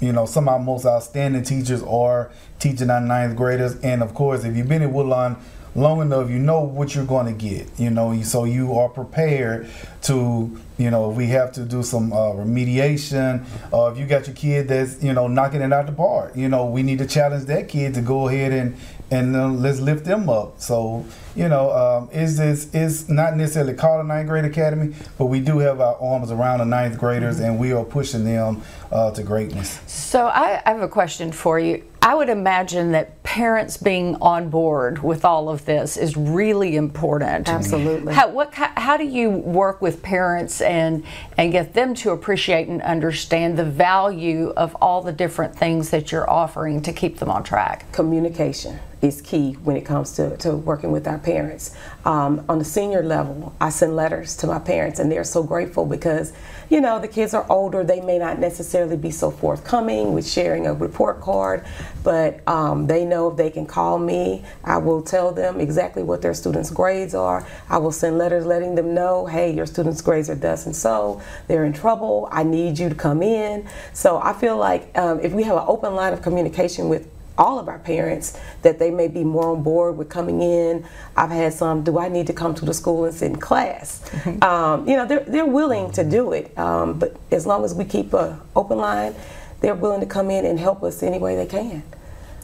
you 0.00 0.12
know, 0.12 0.26
some 0.26 0.48
of 0.48 0.54
our 0.54 0.58
most 0.60 0.86
outstanding 0.86 1.42
teachers 1.42 1.82
are 1.82 2.30
teaching 2.58 2.90
our 2.90 3.00
ninth 3.00 3.36
graders. 3.36 3.76
And 3.80 4.02
of 4.02 4.14
course, 4.14 4.44
if 4.44 4.56
you've 4.56 4.68
been 4.68 4.82
at 4.82 4.90
Woodlawn 4.90 5.36
long 5.76 6.00
enough, 6.00 6.28
you 6.28 6.38
know 6.38 6.62
what 6.62 6.94
you're 6.94 7.04
going 7.04 7.26
to 7.26 7.32
get. 7.32 7.68
You 7.78 7.90
know, 7.90 8.20
so 8.22 8.44
you 8.44 8.74
are 8.74 8.88
prepared 8.88 9.68
to, 10.02 10.58
you 10.78 10.90
know, 10.90 11.10
we 11.10 11.28
have 11.28 11.52
to 11.52 11.64
do 11.64 11.82
some 11.84 12.12
uh, 12.12 12.32
remediation. 12.32 13.44
Uh, 13.72 13.92
if 13.92 13.98
you 13.98 14.06
got 14.06 14.26
your 14.26 14.34
kid 14.34 14.68
that's, 14.68 15.02
you 15.02 15.12
know, 15.12 15.28
knocking 15.28 15.60
it 15.60 15.72
out 15.72 15.86
the 15.86 15.92
park, 15.92 16.34
you 16.34 16.48
know, 16.48 16.66
we 16.66 16.82
need 16.82 16.98
to 16.98 17.06
challenge 17.06 17.44
that 17.44 17.68
kid 17.68 17.94
to 17.94 18.00
go 18.00 18.28
ahead 18.28 18.52
and 18.52 18.76
and 19.10 19.34
uh, 19.34 19.48
let's 19.48 19.80
lift 19.80 20.04
them 20.04 20.28
up. 20.28 20.60
So, 20.60 21.04
you 21.34 21.48
know, 21.48 21.72
um, 21.72 22.10
is 22.12 22.36
this 22.36 22.72
is 22.74 23.08
not 23.08 23.36
necessarily 23.36 23.74
called 23.74 24.04
a 24.04 24.08
ninth 24.08 24.28
grade 24.28 24.44
academy, 24.44 24.94
but 25.18 25.26
we 25.26 25.40
do 25.40 25.58
have 25.58 25.80
our 25.80 25.96
arms 26.00 26.30
around 26.30 26.60
the 26.60 26.64
ninth 26.64 26.98
graders, 26.98 27.36
mm-hmm. 27.36 27.44
and 27.44 27.58
we 27.58 27.72
are 27.72 27.84
pushing 27.84 28.24
them 28.24 28.62
uh, 28.92 29.10
to 29.12 29.22
greatness. 29.22 29.80
So, 29.86 30.26
I, 30.26 30.62
I 30.64 30.70
have 30.72 30.82
a 30.82 30.88
question 30.88 31.32
for 31.32 31.58
you. 31.58 31.82
I 32.02 32.14
would 32.14 32.30
imagine 32.30 32.92
that 32.92 33.22
parents 33.24 33.76
being 33.76 34.16
on 34.22 34.48
board 34.48 35.02
with 35.02 35.22
all 35.22 35.50
of 35.50 35.66
this 35.66 35.98
is 35.98 36.16
really 36.16 36.76
important. 36.76 37.46
Absolutely. 37.46 38.14
How, 38.14 38.30
what, 38.30 38.54
how 38.54 38.96
do 38.96 39.04
you 39.04 39.28
work 39.28 39.82
with 39.82 40.02
parents 40.02 40.62
and, 40.62 41.04
and 41.36 41.52
get 41.52 41.74
them 41.74 41.94
to 41.96 42.12
appreciate 42.12 42.68
and 42.68 42.80
understand 42.80 43.58
the 43.58 43.66
value 43.66 44.48
of 44.56 44.74
all 44.80 45.02
the 45.02 45.12
different 45.12 45.54
things 45.54 45.90
that 45.90 46.10
you're 46.10 46.28
offering 46.28 46.80
to 46.82 46.92
keep 46.92 47.18
them 47.18 47.30
on 47.30 47.44
track? 47.44 47.92
Communication 47.92 48.80
is 49.02 49.22
key 49.22 49.52
when 49.64 49.76
it 49.76 49.84
comes 49.84 50.12
to, 50.12 50.36
to 50.38 50.54
working 50.56 50.92
with 50.92 51.06
our 51.08 51.18
parents. 51.18 51.74
Um, 52.04 52.44
on 52.48 52.58
the 52.58 52.64
senior 52.64 53.02
level, 53.02 53.54
I 53.60 53.70
send 53.70 53.96
letters 53.96 54.36
to 54.38 54.46
my 54.46 54.58
parents, 54.58 54.98
and 54.98 55.10
they're 55.10 55.24
so 55.24 55.42
grateful 55.42 55.86
because, 55.86 56.32
you 56.68 56.80
know, 56.80 56.98
the 56.98 57.08
kids 57.08 57.32
are 57.32 57.46
older. 57.48 57.82
They 57.82 58.00
may 58.00 58.18
not 58.18 58.38
necessarily 58.38 58.96
be 58.96 59.10
so 59.10 59.30
forthcoming 59.30 60.12
with 60.12 60.28
sharing 60.28 60.66
a 60.66 60.74
report 60.74 61.20
card, 61.20 61.64
but 62.04 62.46
um, 62.46 62.86
they 62.86 63.04
know 63.04 63.30
if 63.30 63.36
they 63.36 63.50
can 63.50 63.66
call 63.66 63.98
me, 63.98 64.44
I 64.64 64.76
will 64.78 65.02
tell 65.02 65.32
them 65.32 65.60
exactly 65.60 66.02
what 66.02 66.20
their 66.22 66.34
students' 66.34 66.70
grades 66.70 67.14
are. 67.14 67.46
I 67.68 67.78
will 67.78 67.92
send 67.92 68.18
letters 68.18 68.44
letting 68.44 68.74
them 68.74 68.94
know, 68.94 69.26
hey, 69.26 69.52
your 69.54 69.66
students' 69.66 70.02
grades 70.02 70.28
are 70.28 70.34
thus 70.34 70.66
and 70.66 70.76
so. 70.76 71.20
They're 71.48 71.64
in 71.64 71.72
trouble. 71.72 72.28
I 72.30 72.42
need 72.42 72.78
you 72.78 72.88
to 72.88 72.94
come 72.94 73.22
in. 73.22 73.68
So 73.92 74.18
I 74.18 74.32
feel 74.32 74.56
like 74.56 74.96
um, 74.96 75.20
if 75.20 75.32
we 75.32 75.42
have 75.44 75.56
an 75.56 75.64
open 75.66 75.94
line 75.94 76.12
of 76.12 76.22
communication 76.22 76.88
with 76.88 77.08
all 77.40 77.58
of 77.58 77.68
our 77.68 77.78
parents 77.78 78.38
that 78.62 78.78
they 78.78 78.90
may 78.90 79.08
be 79.08 79.24
more 79.24 79.48
on 79.56 79.62
board 79.62 79.96
with 79.96 80.10
coming 80.10 80.42
in. 80.42 80.84
I've 81.16 81.30
had 81.30 81.54
some, 81.54 81.82
do 81.82 81.98
I 81.98 82.08
need 82.08 82.26
to 82.28 82.32
come 82.34 82.54
to 82.56 82.64
the 82.64 82.74
school 82.74 83.06
and 83.06 83.14
sit 83.14 83.32
in 83.32 83.40
class? 83.40 84.02
Mm-hmm. 84.10 84.44
Um, 84.44 84.86
you 84.86 84.94
know, 84.96 85.06
they're, 85.06 85.24
they're 85.24 85.46
willing 85.46 85.90
to 85.92 86.04
do 86.04 86.32
it, 86.32 86.56
um, 86.58 86.98
but 86.98 87.16
as 87.32 87.46
long 87.46 87.64
as 87.64 87.74
we 87.74 87.84
keep 87.84 88.12
an 88.12 88.38
open 88.54 88.78
line, 88.78 89.14
they're 89.60 89.74
willing 89.74 90.00
to 90.00 90.06
come 90.06 90.30
in 90.30 90.44
and 90.44 90.60
help 90.60 90.82
us 90.82 91.02
any 91.02 91.18
way 91.18 91.34
they 91.34 91.46
can. 91.46 91.82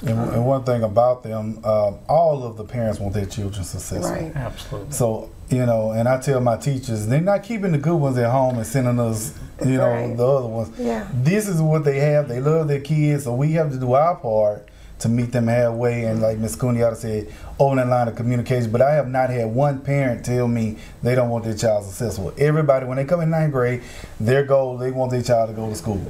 And, 0.03 0.11
and 0.11 0.47
one 0.47 0.63
thing 0.65 0.83
about 0.83 1.23
them, 1.23 1.65
um, 1.65 1.99
all 2.09 2.45
of 2.45 2.57
the 2.57 2.65
parents 2.65 3.01
want 3.01 3.15
their 3.15 3.25
children 3.25 3.65
successful. 3.65 4.11
Right. 4.11 4.35
Absolutely. 4.35 4.93
So, 4.93 5.31
you 5.49 5.65
know, 5.65 5.93
and 5.93 6.07
I 6.07 6.21
tell 6.21 6.41
my 6.41 6.57
teachers, 6.57 7.07
they're 7.07 7.21
not 7.21 7.43
keeping 7.43 7.73
the 7.73 7.79
good 7.79 7.97
ones 7.97 8.19
at 8.19 8.31
home 8.31 8.59
and 8.59 8.67
sending 8.67 8.99
us, 9.01 9.33
you 9.65 9.79
know, 9.79 9.91
Right. 9.91 10.17
the 10.17 10.27
other 10.27 10.49
ones. 10.49 10.79
Yeah. 10.79 11.09
This 11.15 11.49
is 11.49 11.63
what 11.63 11.85
they 11.85 11.99
have. 12.01 12.29
They 12.29 12.41
love 12.41 12.69
their 12.69 12.81
kids, 12.81 13.25
so 13.25 13.35
we 13.35 13.53
have 13.53 13.71
to 13.73 13.79
do 13.79 13.95
our 13.95 14.17
part 14.17 14.69
to 14.99 15.09
meet 15.09 15.33
them 15.33 15.47
halfway. 15.47 16.05
And 16.05 16.23
like 16.23 16.39
Ms. 16.39 16.57
Cundiata 16.57 16.97
said, 16.97 17.33
open 17.59 17.79
that 17.79 17.89
line 17.89 18.09
of 18.09 18.17
communication. 18.17 18.71
But 18.71 18.83
I 18.83 18.95
have 18.95 19.09
not 19.09 19.31
had 19.31 19.49
one 19.49 19.81
parent 19.81 20.25
tell 20.25 20.49
me 20.49 20.79
they 21.03 21.15
don't 21.15 21.31
want 21.31 21.45
their 21.45 21.57
child 21.57 21.85
successful. 21.85 22.33
Everybody, 22.39 22.87
when 22.87 22.97
they 22.97 23.05
come 23.05 23.21
in 23.21 23.31
ninth 23.31 23.53
grade, 23.53 23.83
their 24.19 24.45
goal, 24.45 24.79
they 24.79 24.91
want 24.91 25.11
their 25.11 25.23
child 25.23 25.51
to 25.51 25.55
go 25.55 25.69
to 25.69 25.75
school. 25.75 26.01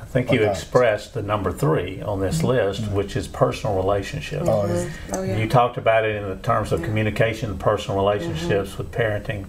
I 0.00 0.04
think 0.12 0.32
you 0.32 0.42
expressed 0.42 1.14
the 1.14 1.22
number 1.22 1.52
three 1.52 2.02
on 2.02 2.18
this 2.18 2.38
mm-hmm. 2.38 2.48
list, 2.48 2.90
which 2.90 3.14
is 3.14 3.28
personal 3.28 3.76
relationships. 3.76 4.48
Oh, 4.48 4.64
it's- 4.64 4.90
Oh, 5.12 5.22
yeah. 5.22 5.36
You 5.36 5.48
talked 5.48 5.76
about 5.76 6.04
it 6.04 6.16
in 6.16 6.28
the 6.28 6.36
terms 6.36 6.72
of 6.72 6.82
communication, 6.82 7.56
personal 7.58 7.96
relationships 7.96 8.70
mm-hmm. 8.70 8.82
with 8.82 8.90
parenting, 8.90 9.46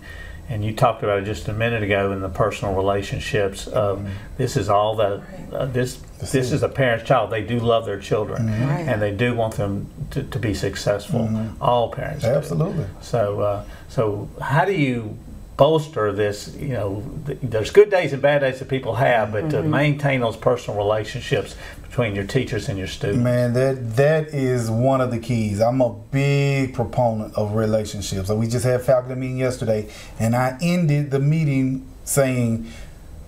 and 0.49 0.63
you 0.63 0.75
talked 0.75 1.01
about 1.01 1.19
it 1.19 1.25
just 1.25 1.47
a 1.47 1.53
minute 1.53 1.81
ago 1.81 2.11
in 2.11 2.19
the 2.19 2.29
personal 2.29 2.75
relationships 2.75 3.67
of 3.67 4.07
this 4.37 4.57
is 4.57 4.69
all 4.69 4.95
the 4.95 5.23
uh, 5.53 5.65
this 5.65 5.95
That's 5.95 6.10
this 6.21 6.51
is 6.51 6.63
a 6.63 6.69
parent's 6.69 7.07
child. 7.07 7.31
They 7.31 7.41
do 7.41 7.59
love 7.59 7.85
their 7.85 7.99
children, 7.99 8.47
mm-hmm. 8.47 8.67
Right. 8.67 8.87
and 8.87 9.01
they 9.01 9.11
do 9.11 9.33
want 9.33 9.55
them 9.55 9.87
to, 10.11 10.23
to 10.23 10.39
be 10.39 10.53
successful. 10.53 11.21
Mm-hmm. 11.21 11.61
All 11.61 11.89
parents, 11.89 12.23
do. 12.23 12.29
Absolutely. 12.29 12.85
So, 13.01 13.41
uh, 13.41 13.63
so 13.89 14.29
how 14.39 14.65
do 14.65 14.73
you 14.73 15.17
bolster 15.57 16.11
this? 16.11 16.55
You 16.55 16.73
know, 16.73 17.03
th- 17.25 17.39
there's 17.41 17.71
good 17.71 17.89
days 17.89 18.13
and 18.13 18.21
bad 18.21 18.39
days 18.39 18.59
that 18.59 18.69
people 18.69 18.95
have, 18.95 19.31
but 19.31 19.49
to 19.49 19.57
mm-hmm. 19.57 19.69
maintain 19.69 20.21
those 20.21 20.37
personal 20.37 20.77
relationships 20.77 21.55
between 21.83 22.15
your 22.15 22.23
teachers 22.23 22.69
and 22.69 22.77
your 22.77 22.87
students. 22.87 23.21
Man, 23.21 23.53
that 23.53 23.97
that 23.97 24.27
is 24.33 24.69
one 24.69 25.01
of 25.01 25.11
the 25.11 25.19
keys. 25.19 25.59
I'm 25.59 25.81
a 25.81 25.89
big 25.89 26.73
proponent 26.73 27.35
of 27.35 27.53
relationships. 27.53 28.27
So 28.27 28.35
we 28.35 28.47
just 28.47 28.63
had 28.63 28.81
faculty 28.81 29.19
meeting 29.19 29.37
yesterday, 29.37 29.89
and 30.17 30.35
I 30.35 30.57
ended 30.61 31.11
the 31.11 31.19
meeting 31.19 31.85
saying, 32.05 32.71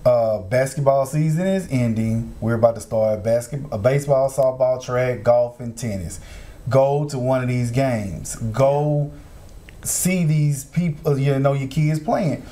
uh, 0.05 0.39
"Basketball 0.39 1.05
season 1.05 1.47
is 1.47 1.67
ending. 1.71 2.35
We're 2.41 2.55
about 2.55 2.75
to 2.75 2.81
start 2.81 3.23
basketball, 3.23 3.79
baseball, 3.79 4.29
softball, 4.29 4.83
track, 4.83 5.23
golf, 5.23 5.59
and 5.59 5.77
tennis. 5.77 6.19
Go 6.69 7.05
to 7.09 7.19
one 7.19 7.41
of 7.41 7.49
these 7.49 7.71
games. 7.71 8.35
Go 8.35 9.11
see 9.83 10.23
these 10.25 10.63
people. 10.65 11.17
You 11.17 11.39
know 11.39 11.53
your 11.53 11.69
kids 11.69 11.99
playing." 11.99 12.43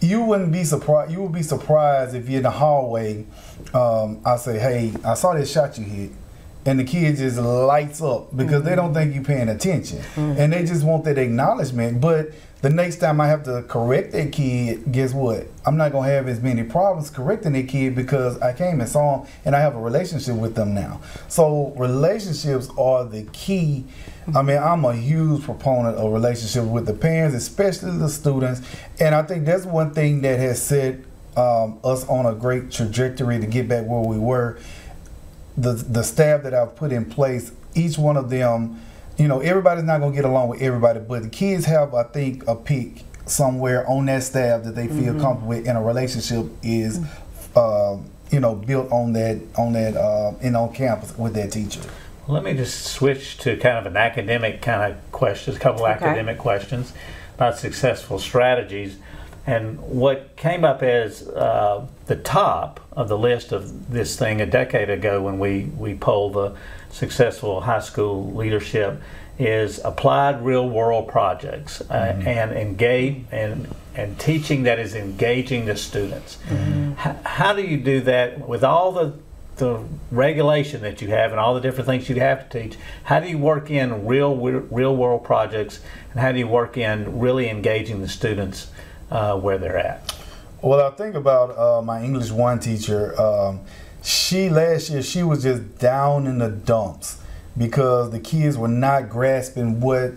you 0.00 0.22
wouldn't 0.22 0.52
be 0.52 0.64
surprised. 0.64 1.10
You 1.10 1.22
would 1.22 1.32
be 1.32 1.42
surprised 1.42 2.14
if 2.14 2.28
you're 2.28 2.38
in 2.38 2.42
the 2.44 2.50
hallway. 2.50 3.26
Um, 3.74 4.20
I 4.24 4.36
say, 4.36 4.58
"Hey, 4.58 4.92
I 5.04 5.14
saw 5.14 5.34
that 5.34 5.48
shot 5.48 5.78
you 5.78 5.84
hit," 5.84 6.10
and 6.68 6.78
the 6.78 6.84
kid 6.84 7.16
just 7.16 7.38
lights 7.38 8.02
up 8.02 8.36
because 8.36 8.62
they 8.62 8.76
don't 8.76 8.92
think 8.92 9.14
you're 9.14 9.24
paying 9.24 9.48
attention, 9.48 10.02
and 10.16 10.52
they 10.52 10.64
just 10.64 10.84
want 10.84 11.02
that 11.04 11.16
acknowledgement. 11.16 11.98
But 11.98 12.32
the 12.60 12.68
next 12.68 12.96
time 12.96 13.22
I 13.22 13.28
have 13.28 13.44
to 13.44 13.62
correct 13.62 14.12
that 14.12 14.32
kid, 14.32 14.92
guess 14.92 15.14
what? 15.14 15.46
I'm 15.64 15.78
not 15.78 15.92
gonna 15.92 16.08
have 16.08 16.28
as 16.28 16.42
many 16.42 16.64
problems 16.64 17.08
correcting 17.08 17.54
that 17.54 17.68
kid 17.68 17.94
because 17.94 18.38
I 18.40 18.52
came 18.52 18.80
and 18.80 18.88
saw 18.88 19.20
him, 19.20 19.28
and 19.46 19.56
I 19.56 19.60
have 19.60 19.76
a 19.76 19.80
relationship 19.80 20.36
with 20.36 20.56
them 20.56 20.74
now. 20.74 21.00
So 21.28 21.72
relationships 21.76 22.68
are 22.76 23.06
the 23.06 23.22
key. 23.32 23.86
I 24.34 24.42
mean, 24.42 24.58
I'm 24.58 24.84
a 24.84 24.94
huge 24.94 25.44
proponent 25.44 25.96
of 25.96 26.12
relationships 26.12 26.66
with 26.66 26.84
the 26.84 26.92
parents, 26.92 27.34
especially 27.34 27.96
the 27.96 28.10
students, 28.10 28.60
and 29.00 29.14
I 29.14 29.22
think 29.22 29.46
that's 29.46 29.64
one 29.64 29.94
thing 29.94 30.20
that 30.20 30.38
has 30.38 30.62
set 30.62 30.98
um, 31.38 31.78
us 31.84 32.06
on 32.08 32.26
a 32.26 32.34
great 32.34 32.70
trajectory 32.70 33.38
to 33.38 33.46
get 33.46 33.68
back 33.68 33.86
where 33.86 34.00
we 34.00 34.18
were. 34.18 34.58
The 35.60 35.72
the 35.72 36.02
staff 36.02 36.42
that 36.44 36.54
I've 36.54 36.76
put 36.76 36.92
in 36.92 37.04
place, 37.04 37.50
each 37.74 37.98
one 37.98 38.16
of 38.16 38.30
them, 38.30 38.80
you 39.16 39.26
know, 39.28 39.40
everybody's 39.40 39.84
not 39.84 39.98
gonna 40.00 40.14
get 40.14 40.24
along 40.24 40.48
with 40.48 40.62
everybody, 40.62 41.00
but 41.00 41.22
the 41.22 41.28
kids 41.28 41.64
have, 41.66 41.94
I 41.94 42.04
think, 42.04 42.46
a 42.46 42.54
peak 42.54 43.04
somewhere 43.26 43.86
on 43.88 44.06
that 44.06 44.22
staff 44.22 44.62
that 44.64 44.74
they 44.74 44.86
feel 44.88 45.14
comfortable 45.20 45.48
with, 45.48 45.68
and 45.68 45.76
a 45.76 45.80
relationship 45.80 46.46
is, 46.62 47.00
uh, 47.56 47.96
you 48.30 48.40
know, 48.40 48.54
built 48.54 48.90
on 48.92 49.12
that 49.14 49.40
on 49.56 49.72
that 49.72 49.96
uh, 49.96 50.32
and 50.40 50.56
on 50.56 50.72
campus 50.72 51.16
with 51.18 51.34
that 51.34 51.50
teacher. 51.52 51.80
Let 52.28 52.44
me 52.44 52.52
just 52.54 52.84
switch 52.84 53.38
to 53.38 53.56
kind 53.56 53.78
of 53.78 53.86
an 53.86 53.96
academic 53.96 54.60
kind 54.62 54.92
of 54.92 55.12
questions, 55.12 55.56
a 55.56 55.60
couple 55.60 55.82
Okay. 55.84 55.92
academic 55.94 56.38
questions 56.38 56.92
about 57.34 57.58
successful 57.58 58.18
strategies. 58.18 58.96
And 59.48 59.80
what 59.80 60.36
came 60.36 60.62
up 60.62 60.82
as 60.82 61.26
uh, 61.26 61.86
the 62.04 62.16
top 62.16 62.80
of 62.92 63.08
the 63.08 63.16
list 63.16 63.50
of 63.50 63.90
this 63.90 64.14
thing 64.14 64.42
a 64.42 64.46
decade 64.46 64.90
ago 64.90 65.22
when 65.22 65.38
we, 65.38 65.70
we 65.78 65.94
polled 65.94 66.34
the 66.34 66.54
successful 66.90 67.62
high 67.62 67.80
school 67.80 68.30
leadership 68.34 69.00
is 69.38 69.80
applied 69.82 70.44
real 70.44 70.68
world 70.68 71.08
projects 71.08 71.80
uh, 71.90 72.20
and 72.26 72.52
engage 72.52 73.24
and 73.32 73.74
and 73.94 74.18
teaching 74.20 74.64
that 74.64 74.78
is 74.78 74.94
engaging 74.94 75.64
the 75.64 75.76
students. 75.76 76.38
H- 76.50 77.16
how 77.24 77.54
do 77.54 77.62
you 77.62 77.78
do 77.78 78.02
that 78.02 78.46
with 78.46 78.62
all 78.62 78.92
the 78.92 79.14
the 79.56 79.82
regulation 80.10 80.82
that 80.82 81.00
you 81.00 81.08
have 81.08 81.30
and 81.30 81.40
all 81.40 81.54
the 81.54 81.60
different 81.60 81.86
things 81.86 82.08
you 82.08 82.16
have 82.16 82.48
to 82.50 82.62
teach? 82.62 82.78
How 83.04 83.18
do 83.20 83.28
you 83.28 83.38
work 83.38 83.70
in 83.70 84.06
real 84.06 84.36
real 84.36 84.94
world 84.94 85.24
projects 85.24 85.80
and 86.12 86.20
how 86.20 86.32
do 86.32 86.38
you 86.38 86.48
work 86.48 86.76
in 86.76 87.18
really 87.18 87.48
engaging 87.48 88.02
the 88.02 88.08
students 88.08 88.70
uh, 89.10 89.38
where 89.38 89.58
they're 89.58 89.78
at? 89.78 90.14
Well, 90.60 90.84
I 90.84 90.90
think 90.90 91.14
about 91.14 91.56
uh, 91.56 91.82
my 91.82 92.02
English 92.02 92.30
one 92.30 92.58
teacher. 92.58 93.18
Um, 93.20 93.60
she 94.02 94.48
last 94.48 94.90
year 94.90 95.02
she 95.02 95.22
was 95.22 95.42
just 95.42 95.78
down 95.78 96.26
in 96.26 96.38
the 96.38 96.48
dumps 96.48 97.20
because 97.56 98.10
the 98.10 98.20
kids 98.20 98.56
were 98.56 98.68
not 98.68 99.08
grasping 99.08 99.80
what 99.80 100.12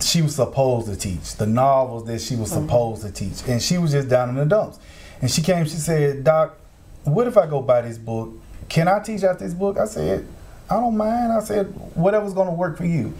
she 0.00 0.22
was 0.22 0.34
supposed 0.34 0.88
to 0.88 0.96
teach, 0.96 1.36
the 1.36 1.46
novels 1.46 2.06
that 2.06 2.20
she 2.20 2.36
was 2.36 2.50
supposed 2.50 3.02
to 3.02 3.10
teach, 3.10 3.46
and 3.46 3.60
she 3.62 3.76
was 3.76 3.92
just 3.92 4.08
down 4.08 4.30
in 4.30 4.36
the 4.36 4.46
dumps. 4.46 4.78
And 5.20 5.30
she 5.30 5.42
came, 5.42 5.64
she 5.64 5.76
said, 5.76 6.24
"Doc, 6.24 6.56
what 7.04 7.26
if 7.26 7.36
I 7.36 7.46
go 7.46 7.60
buy 7.60 7.82
this 7.82 7.98
book? 7.98 8.32
Can 8.68 8.88
I 8.88 9.00
teach 9.00 9.22
out 9.22 9.38
this 9.38 9.54
book?" 9.54 9.78
I 9.78 9.84
said, 9.84 10.26
"I 10.70 10.74
don't 10.74 10.96
mind." 10.96 11.32
I 11.32 11.40
said, 11.40 11.66
"Whatever's 11.94 12.32
going 12.32 12.48
to 12.48 12.54
work 12.54 12.76
for 12.76 12.86
you." 12.86 13.12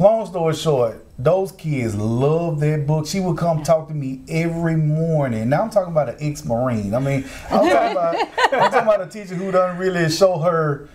Long 0.00 0.24
story 0.24 0.54
short, 0.54 1.04
those 1.18 1.52
kids 1.52 1.94
love 1.94 2.58
that 2.60 2.86
book. 2.86 3.06
She 3.06 3.20
would 3.20 3.36
come 3.36 3.62
talk 3.62 3.88
to 3.88 3.94
me 3.94 4.22
every 4.30 4.74
morning. 4.74 5.50
Now 5.50 5.60
I'm 5.60 5.68
talking 5.68 5.92
about 5.92 6.08
an 6.08 6.16
ex-marine. 6.20 6.94
I 6.94 6.98
mean, 7.00 7.26
I'm 7.50 7.68
talking 7.68 7.92
about 7.92 8.16
I'm 8.50 8.70
talking 8.70 8.78
about 8.78 9.02
a 9.02 9.06
teacher 9.06 9.34
who 9.34 9.52
doesn't 9.52 9.76
really 9.76 10.08
show 10.08 10.38
her 10.38 10.88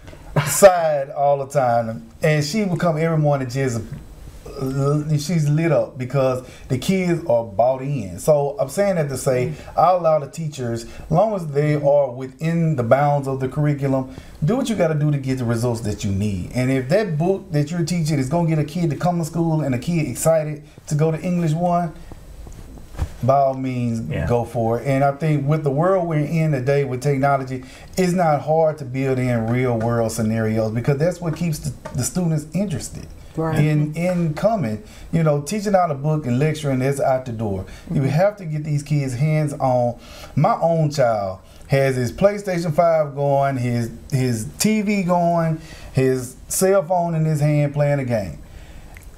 side 0.47 1.11
all 1.11 1.37
the 1.37 1.45
time, 1.45 2.09
and 2.23 2.43
she 2.43 2.63
would 2.63 2.79
come 2.79 2.97
every 2.97 3.19
morning 3.19 3.47
just 3.47 3.79
Uh, 4.57 5.17
she's 5.17 5.49
lit 5.49 5.71
up 5.71 5.97
because 5.97 6.47
the 6.69 6.77
kids 6.77 7.25
are 7.27 7.43
bought 7.43 7.81
in. 7.81 8.19
So 8.19 8.55
I'm 8.59 8.69
saying 8.69 8.95
that 8.95 9.09
to 9.09 9.17
say 9.17 9.47
mm-hmm. 9.47 9.79
I 9.79 9.91
allow 9.91 10.19
the 10.19 10.29
teachers, 10.29 10.85
as 10.85 11.11
long 11.11 11.35
as 11.35 11.47
they 11.47 11.75
are 11.75 12.11
within 12.11 12.75
the 12.75 12.83
bounds 12.83 13.27
of 13.27 13.39
the 13.39 13.47
curriculum, 13.47 14.15
do 14.43 14.57
what 14.57 14.69
you 14.69 14.75
got 14.75 14.89
to 14.89 14.95
do 14.95 15.11
to 15.11 15.17
get 15.17 15.37
the 15.37 15.45
results 15.45 15.81
that 15.81 16.03
you 16.03 16.11
need. 16.11 16.51
And 16.53 16.71
if 16.71 16.89
that 16.89 17.17
book 17.17 17.51
that 17.51 17.71
you're 17.71 17.85
teaching 17.85 18.19
is 18.19 18.29
going 18.29 18.47
to 18.47 18.55
get 18.55 18.63
a 18.63 18.67
kid 18.67 18.89
to 18.91 18.95
come 18.95 19.19
to 19.19 19.25
school 19.25 19.61
and 19.61 19.73
a 19.73 19.79
kid 19.79 20.07
excited 20.07 20.63
to 20.87 20.95
go 20.95 21.11
to 21.11 21.21
English 21.21 21.53
one, 21.53 21.93
by 23.23 23.35
all 23.37 23.53
means 23.53 24.09
yeah. 24.09 24.27
go 24.27 24.45
for 24.45 24.79
it. 24.79 24.87
And 24.87 25.03
I 25.03 25.11
think 25.13 25.47
with 25.47 25.63
the 25.63 25.71
world 25.71 26.07
we're 26.07 26.19
in 26.19 26.51
today 26.51 26.83
with 26.83 27.01
technology, 27.01 27.63
it's 27.97 28.13
not 28.13 28.41
hard 28.41 28.77
to 28.79 28.85
build 28.85 29.19
in 29.19 29.47
real 29.47 29.77
world 29.77 30.11
scenarios 30.11 30.71
because 30.71 30.97
that's 30.97 31.19
what 31.19 31.35
keeps 31.35 31.59
the, 31.59 31.73
the 31.95 32.03
students 32.03 32.47
interested. 32.53 33.07
Right. 33.35 33.63
In 33.63 33.93
in 33.95 34.33
coming, 34.33 34.83
you 35.11 35.23
know, 35.23 35.41
teaching 35.41 35.75
out 35.75 35.91
a 35.91 35.95
book 35.95 36.25
and 36.25 36.39
lecturing 36.39 36.81
is 36.81 37.01
out 37.01 37.25
the 37.25 37.33
door. 37.33 37.63
Mm-hmm. 37.63 37.95
You 37.95 38.01
have 38.03 38.37
to 38.37 38.45
get 38.45 38.63
these 38.63 38.83
kids 38.83 39.13
hands 39.13 39.53
on. 39.53 39.99
My 40.35 40.57
own 40.61 40.89
child 40.91 41.39
has 41.67 41.95
his 41.95 42.11
PlayStation 42.11 42.73
Five 42.73 43.15
going, 43.15 43.57
his 43.57 43.91
his 44.11 44.45
TV 44.45 45.05
going, 45.05 45.59
his 45.93 46.35
cell 46.47 46.83
phone 46.83 47.15
in 47.15 47.25
his 47.25 47.39
hand 47.39 47.73
playing 47.73 47.99
a 47.99 48.05
game. 48.05 48.39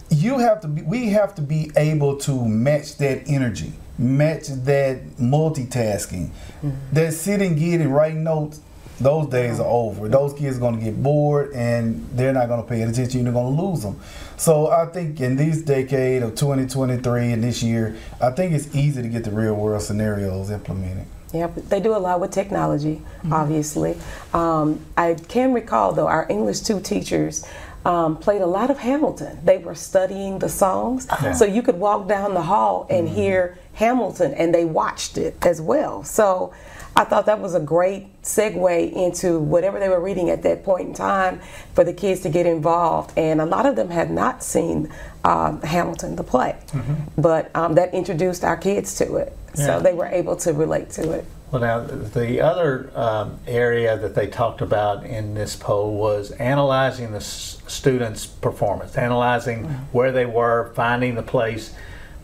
You 0.09 0.39
have 0.39 0.61
to 0.61 0.67
be. 0.67 0.81
We 0.81 1.09
have 1.09 1.35
to 1.35 1.41
be 1.41 1.71
able 1.75 2.17
to 2.17 2.47
match 2.47 2.97
that 2.97 3.27
energy 3.27 3.73
match 3.97 4.47
that 4.47 5.03
multitasking. 5.17 6.29
Mm-hmm. 6.29 6.69
That 6.91 7.13
sitting, 7.13 7.55
getting, 7.55 7.89
writing 7.89 8.23
notes, 8.23 8.61
those 8.99 9.27
days 9.27 9.59
are 9.59 9.67
over. 9.67 10.07
Those 10.07 10.33
kids 10.33 10.57
are 10.57 10.59
going 10.59 10.79
to 10.79 10.83
get 10.83 11.01
bored 11.01 11.53
and 11.53 12.07
they're 12.13 12.33
not 12.33 12.47
going 12.47 12.61
to 12.61 12.67
pay 12.67 12.81
attention. 12.81 13.23
You're 13.23 13.33
going 13.33 13.55
to 13.55 13.61
lose 13.61 13.83
them. 13.83 13.99
So 14.37 14.67
I 14.67 14.85
think 14.87 15.19
in 15.19 15.35
this 15.35 15.61
decade 15.61 16.23
of 16.23 16.35
2023 16.35 17.31
and 17.31 17.43
this 17.43 17.61
year, 17.61 17.95
I 18.21 18.31
think 18.31 18.53
it's 18.53 18.73
easy 18.75 19.01
to 19.01 19.07
get 19.07 19.23
the 19.23 19.31
real 19.31 19.55
world 19.55 19.81
scenarios 19.81 20.49
implemented. 20.51 21.05
Yeah, 21.33 21.47
they 21.47 21.81
do 21.81 21.95
a 21.95 21.97
lot 21.97 22.21
with 22.21 22.31
technology, 22.31 22.95
mm-hmm. 22.95 23.33
obviously. 23.33 23.97
Um, 24.33 24.79
I 24.95 25.15
can 25.15 25.53
recall, 25.53 25.91
though, 25.91 26.07
our 26.07 26.25
English 26.29 26.61
2 26.61 26.79
teachers 26.79 27.45
um, 27.85 28.17
played 28.17 28.41
a 28.41 28.45
lot 28.45 28.69
of 28.69 28.79
Hamilton. 28.79 29.39
They 29.43 29.57
were 29.57 29.75
studying 29.75 30.39
the 30.39 30.49
songs, 30.49 31.05
yeah. 31.21 31.33
so 31.33 31.45
you 31.45 31.61
could 31.61 31.79
walk 31.79 32.07
down 32.07 32.33
the 32.33 32.41
hall 32.41 32.87
and 32.89 33.07
mm-hmm. 33.07 33.15
hear 33.15 33.57
Hamilton, 33.73 34.33
and 34.33 34.53
they 34.53 34.65
watched 34.65 35.17
it 35.17 35.35
as 35.45 35.61
well. 35.61 36.03
So 36.03 36.53
I 36.97 37.03
thought 37.03 37.27
that 37.27 37.39
was 37.39 37.53
a 37.53 37.59
great 37.59 38.23
segue 38.23 38.91
into 38.91 39.39
whatever 39.39 39.79
they 39.79 39.87
were 39.87 40.01
reading 40.01 40.31
at 40.31 40.41
that 40.41 40.63
point 40.63 40.87
in 40.87 40.93
time 40.95 41.41
for 41.75 41.83
the 41.83 41.93
kids 41.93 42.21
to 42.21 42.29
get 42.29 42.47
involved. 42.47 43.15
And 43.15 43.39
a 43.39 43.45
lot 43.45 43.67
of 43.67 43.75
them 43.75 43.91
had 43.91 44.09
not 44.09 44.43
seen 44.43 44.91
um, 45.23 45.61
Hamilton, 45.61 46.15
the 46.15 46.23
play, 46.23 46.55
mm-hmm. 46.69 47.21
but 47.21 47.55
um, 47.55 47.75
that 47.75 47.93
introduced 47.93 48.43
our 48.43 48.57
kids 48.57 48.95
to 48.95 49.17
it. 49.17 49.37
Yeah. 49.55 49.65
So 49.65 49.79
they 49.79 49.93
were 49.93 50.07
able 50.07 50.37
to 50.37 50.53
relate 50.53 50.89
to 50.91 51.11
it. 51.11 51.25
Well, 51.51 51.61
now 51.61 51.81
the 51.81 52.41
other 52.41 52.89
um, 52.95 53.39
area 53.45 53.95
that 53.99 54.15
they 54.15 54.25
talked 54.25 54.61
about 54.61 55.05
in 55.05 55.35
this 55.35 55.55
poll 55.55 55.95
was 55.95 56.31
analyzing 56.31 57.11
the 57.11 57.17
s- 57.17 57.61
students' 57.67 58.25
performance, 58.25 58.97
analyzing 58.97 59.65
mm-hmm. 59.65 59.73
where 59.91 60.11
they 60.11 60.25
were, 60.25 60.73
finding 60.73 61.13
the 61.13 61.23
place 61.23 61.75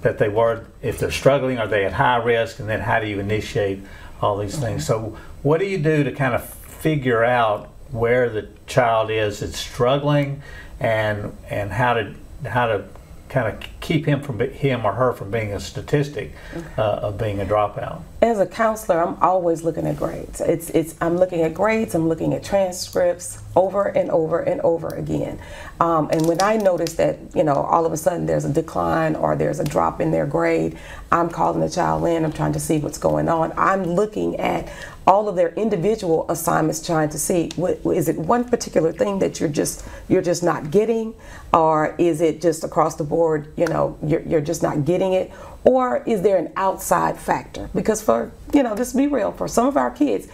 that 0.02 0.18
they 0.18 0.30
were. 0.30 0.66
If 0.82 0.98
they're 0.98 1.12
struggling, 1.12 1.60
are 1.60 1.68
they 1.68 1.86
at 1.86 1.94
high 1.94 2.18
risk, 2.18 2.60
and 2.60 2.68
then 2.68 2.82
how 2.82 3.00
do 3.00 3.08
you 3.08 3.20
initiate 3.20 3.84
all 4.24 4.38
these 4.38 4.58
things? 4.58 4.86
So, 4.86 5.18
what 5.42 5.60
do 5.60 5.66
you 5.66 5.78
do 5.78 6.04
to 6.04 6.12
kind 6.12 6.34
of 6.34 6.48
figure 6.48 7.24
out 7.24 7.70
where 7.92 8.30
the 8.30 8.50
child 8.66 9.12
is 9.12 9.42
that's 9.42 9.58
struggling, 9.58 10.42
and 10.80 11.36
and 11.50 11.72
how 11.72 11.94
to 11.94 12.14
how 12.46 12.68
to 12.68 12.86
kind 13.30 13.48
of 13.48 13.73
keep 13.84 14.06
him 14.06 14.22
from 14.22 14.40
him 14.40 14.86
or 14.86 14.94
her 14.94 15.12
from 15.12 15.30
being 15.30 15.52
a 15.52 15.60
statistic 15.60 16.32
uh, 16.78 16.82
of 16.82 17.18
being 17.18 17.42
a 17.42 17.46
dropout? 17.46 18.02
As 18.22 18.40
a 18.40 18.48
counselor, 18.48 19.06
I'm 19.06 19.22
always 19.22 19.62
looking 19.62 19.86
at 19.86 19.98
grades. 19.98 20.40
It's 20.42 20.70
it's 20.70 20.96
I'm 21.02 21.18
looking 21.18 21.42
at 21.42 21.54
grades. 21.54 21.94
I'm 21.94 22.08
looking 22.08 22.34
at 22.34 22.44
transcripts 22.44 23.44
over 23.56 23.90
and 23.90 24.10
over 24.10 24.40
and 24.40 24.62
over 24.62 24.88
again. 24.88 25.40
Um, 25.80 26.10
and 26.12 26.26
when 26.26 26.42
I 26.42 26.56
notice 26.56 26.94
that 26.94 27.20
you 27.36 27.44
know 27.44 27.56
all 27.56 27.86
of 27.86 27.92
a 27.92 27.98
sudden 27.98 28.26
there's 28.26 28.46
a 28.46 28.54
decline 28.54 29.16
or 29.16 29.36
there's 29.36 29.60
a 29.60 29.66
drop 29.66 30.00
in 30.00 30.12
their 30.12 30.26
grade, 30.26 30.80
I'm 31.12 31.30
calling 31.30 31.60
the 31.60 31.70
child 31.70 32.06
in. 32.06 32.24
I'm 32.24 32.32
trying 32.32 32.54
to 32.54 32.60
see 32.60 32.80
what's 32.80 32.98
going 32.98 33.28
on. 33.28 33.52
I'm 33.58 33.84
looking 33.84 34.40
at 34.40 34.72
all 35.06 35.28
of 35.28 35.36
their 35.36 35.50
individual 35.56 36.26
assignments 36.30 36.86
trying 36.86 37.10
to 37.10 37.20
see 37.20 37.50
what, 37.56 37.80
is 37.86 38.08
it 38.08 38.18
one 38.18 38.46
particular 38.46 38.92
thing 38.94 39.20
that 39.20 39.40
you're 39.40 39.50
just 39.50 39.86
you're 40.08 40.22
just 40.22 40.44
not 40.44 40.72
getting 40.72 41.14
or 41.54 41.94
is 41.98 42.22
it 42.22 42.42
just 42.42 42.64
across 42.64 42.96
the 42.96 43.04
board 43.04 43.52
you 43.58 43.68
know 43.68 43.73
you're, 44.06 44.22
you're 44.22 44.42
just 44.42 44.64
not 44.64 44.86
getting 44.86 45.14
it? 45.14 45.32
Or 45.64 46.04
is 46.06 46.22
there 46.22 46.38
an 46.38 46.52
outside 46.56 47.18
factor? 47.18 47.70
Because 47.74 48.02
for 48.02 48.32
you 48.54 48.64
know 48.64 48.76
just 48.76 48.96
be 48.96 49.08
real 49.08 49.32
for 49.32 49.48
some 49.48 49.68
of 49.68 49.78
our 49.78 49.92
kids 49.92 50.28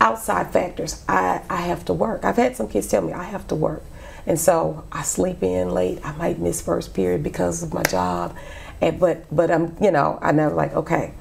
outside 0.00 0.52
factors 0.52 1.04
I, 1.08 1.42
I 1.48 1.62
have 1.62 1.84
to 1.86 1.92
work. 1.92 2.24
I've 2.24 2.36
had 2.36 2.56
some 2.56 2.68
kids 2.68 2.86
tell 2.86 3.02
me 3.02 3.12
i 3.12 3.24
have 3.24 3.46
to 3.48 3.54
work. 3.54 3.82
And 4.26 4.38
so 4.38 4.84
i 4.92 5.02
sleep 5.02 5.42
in 5.42 5.70
late. 5.70 6.00
I 6.04 6.12
might 6.12 6.38
miss 6.38 6.60
first 6.60 6.94
period 6.94 7.22
because 7.22 7.62
of 7.62 7.72
my 7.72 7.82
job. 7.84 8.36
And 8.80 9.00
but 9.00 9.24
but 9.34 9.50
i'm 9.50 9.76
you 9.80 9.90
know 9.90 10.18
i 10.20 10.32
never 10.32 10.54
like 10.54 10.74
okay 10.74 11.14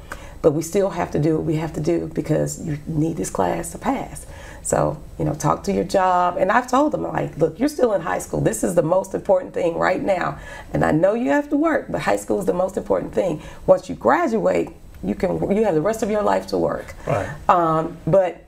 but 0.45 0.51
we 0.51 0.61
still 0.61 0.91
have 0.91 1.09
to 1.09 1.17
do 1.17 1.37
what 1.37 1.43
we 1.43 1.55
have 1.55 1.73
to 1.73 1.81
do 1.81 2.07
because 2.13 2.63
you 2.63 2.77
need 2.85 3.17
this 3.17 3.31
class 3.31 3.71
to 3.71 3.79
pass. 3.79 4.27
So, 4.65 4.99
you 5.19 5.25
know, 5.25 5.35
talk 5.35 5.63
to 5.65 5.71
your 5.71 5.83
job. 5.83 6.37
And 6.37 6.51
I've 6.51 6.67
told 6.67 6.91
them, 6.91 7.03
like, 7.03 7.37
look, 7.37 7.59
you're 7.59 7.69
still 7.69 7.93
in 7.93 8.01
high 8.01 8.17
school. 8.17 8.41
This 8.41 8.63
is 8.63 8.73
the 8.73 8.81
most 8.81 9.13
important 9.13 9.53
thing 9.53 9.77
right 9.77 10.01
now. 10.01 10.39
And 10.73 10.83
I 10.83 10.91
know 10.91 11.13
you 11.13 11.29
have 11.29 11.49
to 11.51 11.55
work, 11.55 11.85
but 11.87 12.01
high 12.01 12.15
school 12.15 12.39
is 12.39 12.47
the 12.47 12.53
most 12.53 12.75
important 12.75 13.13
thing. 13.13 13.43
Once 13.67 13.89
you 13.89 13.95
graduate, 13.95 14.69
you 15.03 15.13
can 15.13 15.39
you 15.55 15.63
have 15.65 15.75
the 15.75 15.81
rest 15.81 16.01
of 16.01 16.09
your 16.09 16.23
life 16.23 16.47
to 16.47 16.57
work. 16.57 16.95
Right. 17.05 17.29
Um, 17.47 17.97
but 18.07 18.41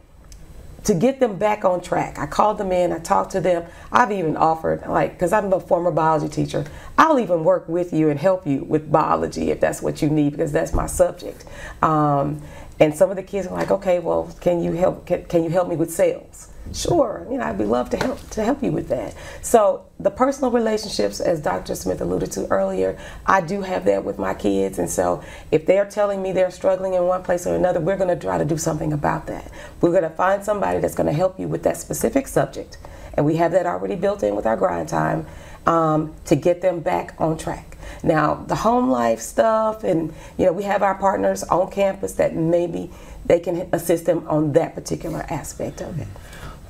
to 0.85 0.95
get 0.95 1.19
them 1.19 1.37
back 1.37 1.65
on 1.65 1.81
track. 1.81 2.17
I 2.17 2.25
called 2.25 2.57
them 2.57 2.71
in, 2.71 2.93
I 2.93 2.99
talked 2.99 3.33
to 3.33 3.41
them. 3.41 3.65
I've 3.91 4.11
even 4.11 4.37
offered, 4.37 4.87
like, 4.87 5.13
because 5.13 5.33
I'm 5.33 5.51
a 5.51 5.59
former 5.59 5.91
biology 5.91 6.29
teacher, 6.29 6.65
I'll 6.97 7.19
even 7.19 7.43
work 7.43 7.67
with 7.67 7.91
you 7.91 8.09
and 8.09 8.17
help 8.17 8.47
you 8.47 8.63
with 8.63 8.89
biology 8.89 9.51
if 9.51 9.59
that's 9.59 9.81
what 9.81 10.01
you 10.01 10.09
need, 10.09 10.31
because 10.31 10.53
that's 10.53 10.73
my 10.73 10.87
subject. 10.87 11.43
Um, 11.83 12.41
and 12.79 12.95
some 12.95 13.09
of 13.09 13.15
the 13.15 13.23
kids 13.23 13.47
are 13.47 13.53
like, 13.53 13.71
okay, 13.71 13.99
well, 13.99 14.33
can 14.39 14.63
you 14.63 14.73
help? 14.73 15.05
Can, 15.05 15.25
can 15.25 15.43
you 15.43 15.49
help 15.49 15.67
me 15.67 15.75
with 15.75 15.91
sales? 15.91 16.49
Sure, 16.73 17.25
you 17.31 17.37
know, 17.37 17.45
I'd 17.45 17.57
be 17.57 17.63
love 17.63 17.89
to 17.91 17.97
help 17.97 18.29
to 18.31 18.43
help 18.43 18.61
you 18.61 18.71
with 18.71 18.89
that. 18.89 19.15
So 19.41 19.85
the 19.99 20.11
personal 20.11 20.51
relationships, 20.51 21.19
as 21.19 21.39
Dr. 21.39 21.75
Smith 21.75 22.01
alluded 22.01 22.31
to 22.33 22.45
earlier, 22.47 22.99
I 23.25 23.41
do 23.41 23.61
have 23.61 23.85
that 23.85 24.03
with 24.03 24.19
my 24.19 24.33
kids, 24.33 24.77
and 24.77 24.89
so 24.89 25.23
if 25.49 25.65
they're 25.65 25.85
telling 25.85 26.21
me 26.21 26.33
they're 26.33 26.51
struggling 26.51 26.93
in 26.93 27.03
one 27.03 27.23
place 27.23 27.47
or 27.47 27.55
another, 27.55 27.79
we're 27.79 27.97
going 27.97 28.09
to 28.09 28.21
try 28.21 28.37
to 28.37 28.45
do 28.45 28.57
something 28.57 28.91
about 28.91 29.27
that. 29.27 29.49
We're 29.79 29.91
going 29.91 30.03
to 30.03 30.09
find 30.09 30.43
somebody 30.43 30.79
that's 30.79 30.95
going 30.95 31.07
to 31.07 31.13
help 31.13 31.39
you 31.39 31.47
with 31.47 31.63
that 31.63 31.77
specific 31.77 32.27
subject, 32.27 32.77
and 33.13 33.25
we 33.25 33.37
have 33.37 33.53
that 33.53 33.65
already 33.65 33.95
built 33.95 34.21
in 34.21 34.35
with 34.35 34.45
our 34.45 34.57
grind 34.57 34.89
time 34.89 35.25
um, 35.67 36.13
to 36.25 36.35
get 36.35 36.61
them 36.61 36.79
back 36.79 37.13
on 37.19 37.37
track. 37.37 37.77
Now, 38.03 38.35
the 38.35 38.55
home 38.55 38.89
life 38.89 39.19
stuff, 39.19 39.83
and 39.83 40.13
you 40.37 40.45
know, 40.45 40.53
we 40.53 40.63
have 40.63 40.81
our 40.81 40.95
partners 40.95 41.43
on 41.43 41.69
campus 41.69 42.13
that 42.13 42.35
maybe 42.35 42.89
they 43.25 43.39
can 43.39 43.69
assist 43.71 44.05
them 44.05 44.25
on 44.27 44.53
that 44.53 44.73
particular 44.73 45.25
aspect 45.29 45.81
of 45.81 45.99
it. 45.99 46.07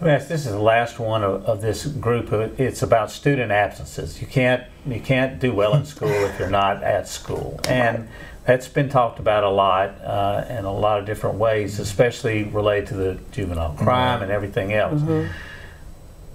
Yes, 0.04 0.28
this 0.28 0.46
is 0.46 0.52
the 0.52 0.60
last 0.60 1.00
one 1.00 1.24
of, 1.24 1.44
of, 1.46 1.62
this 1.62 1.88
group. 1.88 2.32
It's 2.60 2.84
about 2.84 3.10
student 3.10 3.52
absences. 3.52 4.22
You 4.22 4.28
can't 4.28 4.64
you 4.86 5.00
can't 5.00 5.40
do 5.40 5.54
well 5.54 5.76
in 5.76 5.86
school 5.86 6.10
if 6.10 6.38
you're 6.38 6.52
not 6.52 6.84
at 6.84 7.08
school, 7.08 7.60
and 7.68 8.08
that's 8.46 8.68
been 8.68 8.90
talked 8.90 9.20
about 9.20 9.44
a 9.44 9.50
lot 9.50 9.90
uh, 10.04 10.46
in 10.50 10.66
a 10.66 10.74
lot 10.74 11.00
of 11.00 11.06
different 11.06 11.38
ways, 11.38 11.80
especially 11.80 12.44
related 12.44 12.90
to 12.90 12.94
the 12.94 13.20
juvenile 13.32 13.74
crime 13.74 14.16
mm-hmm. 14.16 14.24
and 14.24 14.32
everything 14.32 14.74
else. 14.74 15.02
Mm-hmm. 15.02 15.32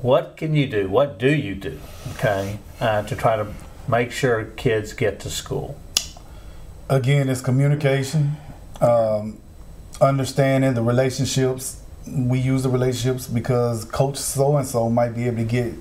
What 0.03 0.37
can 0.37 0.55
you 0.55 0.67
do? 0.67 0.89
What 0.89 1.19
do 1.19 1.33
you 1.33 1.55
do? 1.55 1.79
Okay, 2.15 2.59
uh, 2.81 3.03
to 3.05 3.17
try 3.17 3.37
to 3.37 3.47
make 3.89 4.13
sure 4.13 4.45
kids 4.45 4.93
get 4.93 5.21
to 5.21 5.31
school. 5.31 5.79
Again, 6.89 7.29
it's 7.29 7.41
communication, 7.41 8.37
um, 8.81 9.39
understanding 10.01 10.75
the 10.75 10.83
relationships 10.83 11.83
we 12.07 12.41
use 12.41 12.63
the 12.63 12.69
relationships 12.69 13.27
because 13.27 13.85
Coach 13.85 14.17
so 14.17 14.57
and 14.57 14.67
so 14.67 14.91
might 14.91 15.11
be 15.11 15.27
able 15.27 15.39
to 15.39 15.45
get 15.45 15.75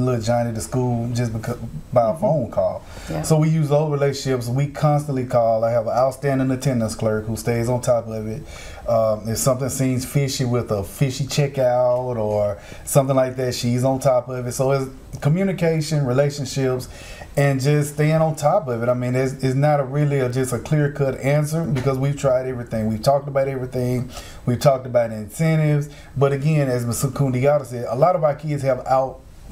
little 0.00 0.20
Johnny 0.20 0.52
to 0.54 0.60
school 0.60 1.10
just 1.12 1.32
because 1.32 1.56
by 1.92 2.02
a 2.02 2.12
mm-hmm. 2.12 2.20
phone 2.20 2.50
call. 2.50 2.84
Yeah. 3.10 3.22
So 3.22 3.38
we 3.38 3.48
use 3.48 3.68
those 3.68 3.90
relationships. 3.90 4.48
We 4.48 4.68
constantly 4.68 5.26
call. 5.26 5.64
I 5.64 5.70
have 5.70 5.86
an 5.86 5.92
outstanding 5.92 6.50
attendance 6.50 6.94
clerk 6.94 7.26
who 7.26 7.36
stays 7.36 7.68
on 7.68 7.80
top 7.80 8.08
of 8.08 8.26
it. 8.26 8.42
Um, 8.88 9.28
if 9.28 9.38
something 9.38 9.70
seems 9.70 10.04
fishy 10.04 10.44
with 10.44 10.70
a 10.70 10.84
fishy 10.84 11.24
checkout 11.24 12.16
or 12.16 12.58
something 12.84 13.16
like 13.16 13.36
that, 13.36 13.54
she's 13.54 13.84
on 13.84 13.98
top 13.98 14.28
of 14.28 14.46
it. 14.46 14.52
So 14.52 14.72
it's 14.72 14.90
communication, 15.20 16.04
relationships, 16.04 16.88
and 17.36 17.60
just 17.60 17.94
staying 17.94 18.12
on 18.12 18.36
top 18.36 18.68
of 18.68 18.82
it. 18.82 18.88
I 18.88 18.94
mean, 18.94 19.14
it's, 19.14 19.32
it's 19.42 19.54
not 19.54 19.80
a 19.80 19.84
really 19.84 20.20
a, 20.20 20.28
just 20.28 20.52
a 20.52 20.58
clear 20.58 20.92
cut 20.92 21.18
answer 21.18 21.64
because 21.64 21.98
we've 21.98 22.16
tried 22.16 22.46
everything. 22.46 22.86
We've 22.86 23.02
talked 23.02 23.26
about 23.26 23.48
everything. 23.48 24.10
We've 24.46 24.60
talked 24.60 24.86
about 24.86 25.10
incentives. 25.10 25.88
But 26.16 26.32
again, 26.32 26.68
as 26.68 26.84
Ms. 26.84 27.04
Kundiata 27.12 27.66
said, 27.66 27.86
a 27.88 27.96
lot 27.96 28.14
of 28.14 28.22
our 28.22 28.34
kids 28.34 28.62
have 28.62 28.80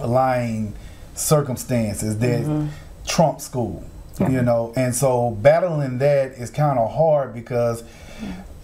outlying 0.00 0.74
circumstances 1.14 2.18
that 2.18 2.42
mm-hmm. 2.42 2.68
trump 3.06 3.40
school. 3.40 3.84
You 4.20 4.42
know, 4.42 4.72
and 4.76 4.94
so 4.94 5.32
battling 5.32 5.98
that 5.98 6.32
is 6.32 6.50
kind 6.50 6.78
of 6.78 6.94
hard 6.94 7.34
because 7.34 7.82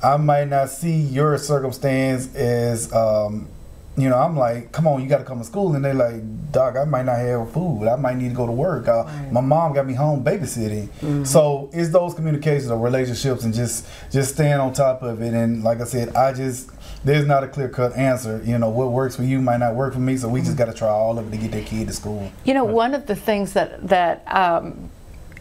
I 0.03 0.17
might 0.19 0.47
not 0.49 0.69
see 0.69 1.01
your 1.01 1.37
circumstance 1.39 2.33
as, 2.37 2.93
um, 2.93 3.49
you 3.97 4.09
know, 4.09 4.17
I'm 4.17 4.37
like, 4.37 4.71
come 4.71 4.87
on, 4.87 5.03
you 5.03 5.09
got 5.09 5.19
to 5.19 5.25
come 5.25 5.39
to 5.39 5.45
school, 5.45 5.75
and 5.75 5.85
they're 5.85 5.95
like, 5.95 6.53
Doc, 6.53 6.77
I 6.77 6.85
might 6.85 7.07
not 7.07 7.19
have 7.19 7.51
food. 7.51 7.89
I 7.89 7.97
might 7.97 8.19
need 8.19 8.29
to 8.29 8.35
go 8.37 8.47
to 8.47 8.53
work. 8.53 8.87
Uh, 8.87 9.05
My 9.33 9.41
mom 9.41 9.73
got 9.73 9.87
me 9.87 9.95
home 9.95 10.23
babysitting. 10.23 11.27
So 11.27 11.71
it's 11.73 11.89
those 11.91 12.15
communications 12.15 12.71
or 12.71 12.79
relationships, 12.79 13.43
and 13.43 13.53
just 13.53 13.87
just 14.13 14.35
staying 14.35 14.61
on 14.61 14.73
top 14.75 15.03
of 15.03 15.21
it. 15.23 15.35
And 15.35 15.65
like 15.65 15.81
I 15.81 15.85
said, 15.85 16.15
I 16.15 16.33
just 16.35 16.71
there's 17.05 17.27
not 17.27 17.45
a 17.45 17.49
clear 17.49 17.69
cut 17.69 17.95
answer. 17.97 18.43
You 18.45 18.59
know, 18.59 18.69
what 18.69 18.91
works 18.93 19.17
for 19.17 19.23
you 19.23 19.41
might 19.41 19.59
not 19.59 19.75
work 19.75 19.95
for 19.95 20.01
me. 20.01 20.17
So 20.17 20.29
we 20.29 20.41
just 20.41 20.57
got 20.57 20.67
to 20.67 20.75
try 20.75 20.89
all 20.89 21.19
of 21.19 21.29
it 21.29 21.31
to 21.31 21.37
get 21.37 21.53
that 21.53 21.67
kid 21.67 21.89
to 21.89 21.95
school. 21.95 22.31
You 22.45 22.55
know, 22.55 22.65
one 22.65 22.95
of 22.95 23.07
the 23.07 23.17
things 23.17 23.53
that 23.53 23.87
that 23.89 24.25
um, 24.27 24.91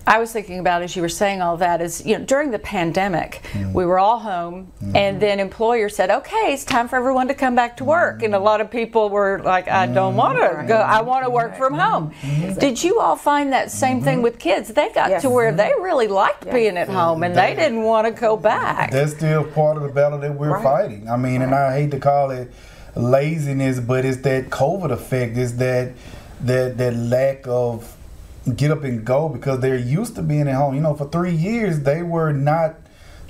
I 0.08 0.20
was 0.20 0.32
thinking 0.32 0.60
about 0.60 0.82
as 0.84 0.96
you 0.96 1.02
were 1.02 1.10
saying 1.10 1.41
all 1.41 1.58
that 1.58 1.82
is, 1.82 2.06
you 2.06 2.17
know, 2.17 2.24
during 2.24 2.52
the 2.52 2.60
pandemic, 2.60 3.41
mm. 3.52 3.74
we 3.74 3.86
were 3.86 4.00
all 4.00 4.20
home, 4.20 4.72
mm-hmm. 4.82 4.96
and 4.96 5.22
then 5.22 5.41
employers 5.41 5.98
said, 5.98 6.10
"Okay, 6.10 6.54
it's 6.54 6.63
time 6.63 6.88
for 6.88 6.96
everyone 6.96 7.28
to 7.28 7.34
come 7.34 7.56
back 7.56 7.76
to 7.78 7.84
work," 7.84 8.24
and 8.24 8.34
a 8.34 8.39
lot 8.39 8.62
of 8.62 8.72
people 8.72 9.10
were 9.10 9.41
like, 9.43 9.67
"I 9.67 9.86
don't 9.86 10.13
mm. 10.13 10.17
want 10.24 10.38
to 10.39 10.65
go. 10.65 10.78
I 10.78 11.02
want 11.02 11.26
to 11.26 11.30
work 11.30 11.58
from 11.58 11.74
mm-hmm. 11.74 11.91
home." 11.91 12.12
Mm-hmm. 12.22 12.58
Did 12.58 12.82
you 12.82 13.02
all 13.02 13.17
find 13.17 13.52
that 13.52 13.70
same 13.70 14.02
thing 14.02 14.22
with 14.22 14.39
kids? 14.39 14.70
They 14.70 14.89
got 14.93 15.10
Yes. 15.10 15.24
to 15.24 15.30
where 15.30 15.52
they 15.52 15.74
really 15.80 16.08
liked 16.08 16.50
being 16.52 16.78
at 16.78 16.88
home, 16.88 17.24
and 17.24 17.36
they 17.36 17.54
didn't 17.54 17.84
want 17.84 18.08
to 18.08 18.13
go 18.13 18.38
back. 18.38 18.91
That's 18.91 19.13
still 19.13 19.43
part 19.43 19.76
of 19.76 19.84
the 19.84 19.89
battle 19.89 20.20
that 20.20 20.34
we're 20.34 20.52
Right. 20.52 20.63
fighting. 20.63 21.10
I 21.10 21.17
mean, 21.17 21.41
and 21.41 21.54
I 21.54 21.74
hate 21.80 21.91
to 21.91 22.00
call 22.00 22.32
it 22.32 22.50
laziness, 22.96 23.82
but 23.82 24.06
it's 24.06 24.22
that 24.22 24.50
COVID 24.50 24.91
effect. 24.91 25.36
It's 25.38 25.52
that 25.54 25.91
that 26.46 26.78
that 26.78 26.96
lack 26.96 27.46
of 27.48 27.96
get 28.55 28.71
up 28.71 28.83
and 28.83 29.05
go 29.05 29.29
because 29.29 29.60
they're 29.60 29.77
used 29.77 30.15
to 30.15 30.21
being 30.21 30.47
at 30.47 30.55
home. 30.55 30.75
You 30.75 30.81
know, 30.81 30.95
for 30.95 31.10
three 31.10 31.36
years 31.36 31.81
they 31.81 32.03
were 32.03 32.31
not 32.31 32.75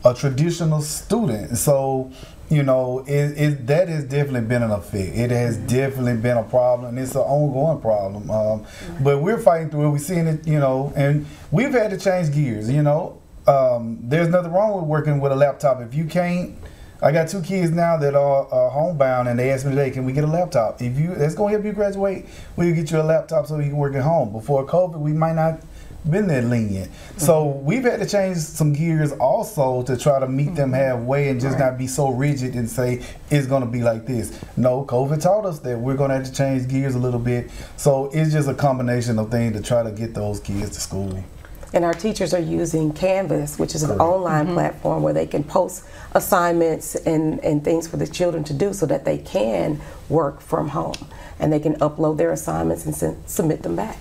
a 0.06 0.14
traditional 0.14 0.82
student, 0.82 1.58
so. 1.58 2.12
You 2.50 2.64
know, 2.64 3.00
it, 3.00 3.38
it 3.38 3.68
that 3.68 3.90
has 3.90 4.06
definitely 4.06 4.48
been 4.48 4.64
an 4.64 4.72
effect. 4.72 5.18
It 5.18 5.32
has 5.32 5.58
definitely 5.58 6.16
been 6.16 6.38
a 6.38 6.44
problem, 6.44 6.88
and 6.88 6.98
it's 6.98 7.14
an 7.14 7.24
ongoing 7.24 7.82
problem. 7.82 8.32
Um, 8.32 8.66
but 9.02 9.22
we're 9.22 9.38
fighting 9.38 9.70
through 9.70 9.88
it. 9.88 9.90
We're 9.90 9.98
seeing 9.98 10.28
it, 10.28 10.48
you 10.48 10.58
know, 10.58 10.94
and 10.96 11.26
we've 11.52 11.74
had 11.74 11.92
to 11.92 11.98
change 11.98 12.34
gears. 12.34 12.72
You 12.72 12.84
know, 12.84 13.22
um, 13.48 14.00
there's 14.02 14.30
nothing 14.30 14.54
wrong 14.54 14.76
with 14.76 14.86
working 14.86 15.20
with 15.20 15.34
a 15.34 15.36
laptop. 15.36 15.82
If 15.82 15.94
you 15.94 16.06
can't, 16.06 16.56
I 17.02 17.12
got 17.12 17.30
two 17.30 17.42
kids 17.42 17.72
now 17.72 17.98
that 17.98 18.16
are, 18.16 18.48
are 18.52 18.70
homebound, 18.70 19.28
and 19.28 19.38
they 19.38 19.52
asked 19.52 19.66
me 19.66 19.72
today, 19.72 19.92
"Can 19.92 20.06
we 20.06 20.14
get 20.14 20.24
a 20.24 20.28
laptop? 20.28 20.82
If 20.82 20.98
you, 20.98 21.16
that's 21.16 21.36
going 21.36 21.54
to 21.54 21.60
help 21.60 21.66
you 21.66 21.74
graduate. 21.74 22.26
We'll 22.56 22.74
get 22.74 22.90
you 22.92 23.00
a 23.00 23.04
laptop 23.04 23.48
so 23.48 23.58
you 23.60 23.70
can 23.70 23.78
work 23.78 23.96
at 23.96 24.02
home." 24.02 24.32
Before 24.32 24.66
COVID, 24.66 25.00
we 25.00 25.14
might 25.14 25.36
not 25.36 25.60
been 26.10 26.28
that 26.28 26.46
lenient. 26.46 26.92
So 27.18 27.46
mm-hmm. 27.46 27.66
we've 27.66 27.84
had 27.84 28.00
to 28.00 28.06
change 28.06 28.38
some 28.38 28.74
gears 28.74 29.12
also 29.14 29.84
to 29.84 29.98
try 29.98 30.20
to 30.20 30.28
meet 30.28 30.56
them 30.56 30.72
mm-hmm. 30.72 31.00
halfway 31.00 31.30
and 31.30 31.40
just 31.40 31.60
not 31.60 31.78
be 31.78 31.88
so 31.88 32.10
rigid 32.10 32.56
and 32.56 32.70
say 32.70 33.04
it's 33.30 33.48
going 33.48 33.64
to 33.64 33.70
be 33.70 33.82
like 33.82 34.06
this. 34.06 34.40
No, 34.56 34.86
COVID 34.86 35.22
taught 35.22 35.46
us 35.46 35.60
that 35.60 35.78
we're 35.78 35.96
going 35.96 36.10
to 36.10 36.18
have 36.18 36.26
to 36.26 36.34
change 36.34 36.68
gears 36.68 36.96
a 36.96 37.00
little 37.00 37.20
bit. 37.20 37.52
So 37.76 38.10
it's 38.14 38.32
just 38.32 38.48
a 38.48 38.54
combination 38.54 39.20
of 39.20 39.32
things 39.32 39.56
to 39.56 39.62
try 39.62 39.84
to 39.84 39.92
get 39.92 40.14
those 40.14 40.40
kids 40.40 40.72
to 40.72 40.80
school. 40.80 41.24
And 41.74 41.84
our 41.84 41.94
teachers 41.94 42.34
are 42.34 42.40
using 42.40 42.94
Canvas, 42.94 43.60
which 43.60 43.76
is 43.76 43.84
an 43.84 44.00
online 44.00 44.54
platform 44.54 45.04
where 45.04 45.14
they 45.14 45.28
can 45.28 45.44
post 45.44 45.84
assignments 46.14 46.96
and, 46.96 47.44
and 47.44 47.64
things 47.64 47.88
for 47.88 47.98
the 47.98 48.08
children 48.08 48.44
to 48.46 48.54
do 48.54 48.74
so 48.74 48.86
that 48.86 49.06
they 49.06 49.18
can 49.18 49.82
work 50.10 50.40
from 50.42 50.70
home 50.70 50.96
and 51.40 51.52
they 51.52 51.60
can 51.60 51.76
upload 51.76 52.18
their 52.18 52.32
assignments 52.32 52.86
and 52.86 52.96
send, 52.96 53.30
submit 53.30 53.64
them 53.64 53.76
back. 53.76 54.00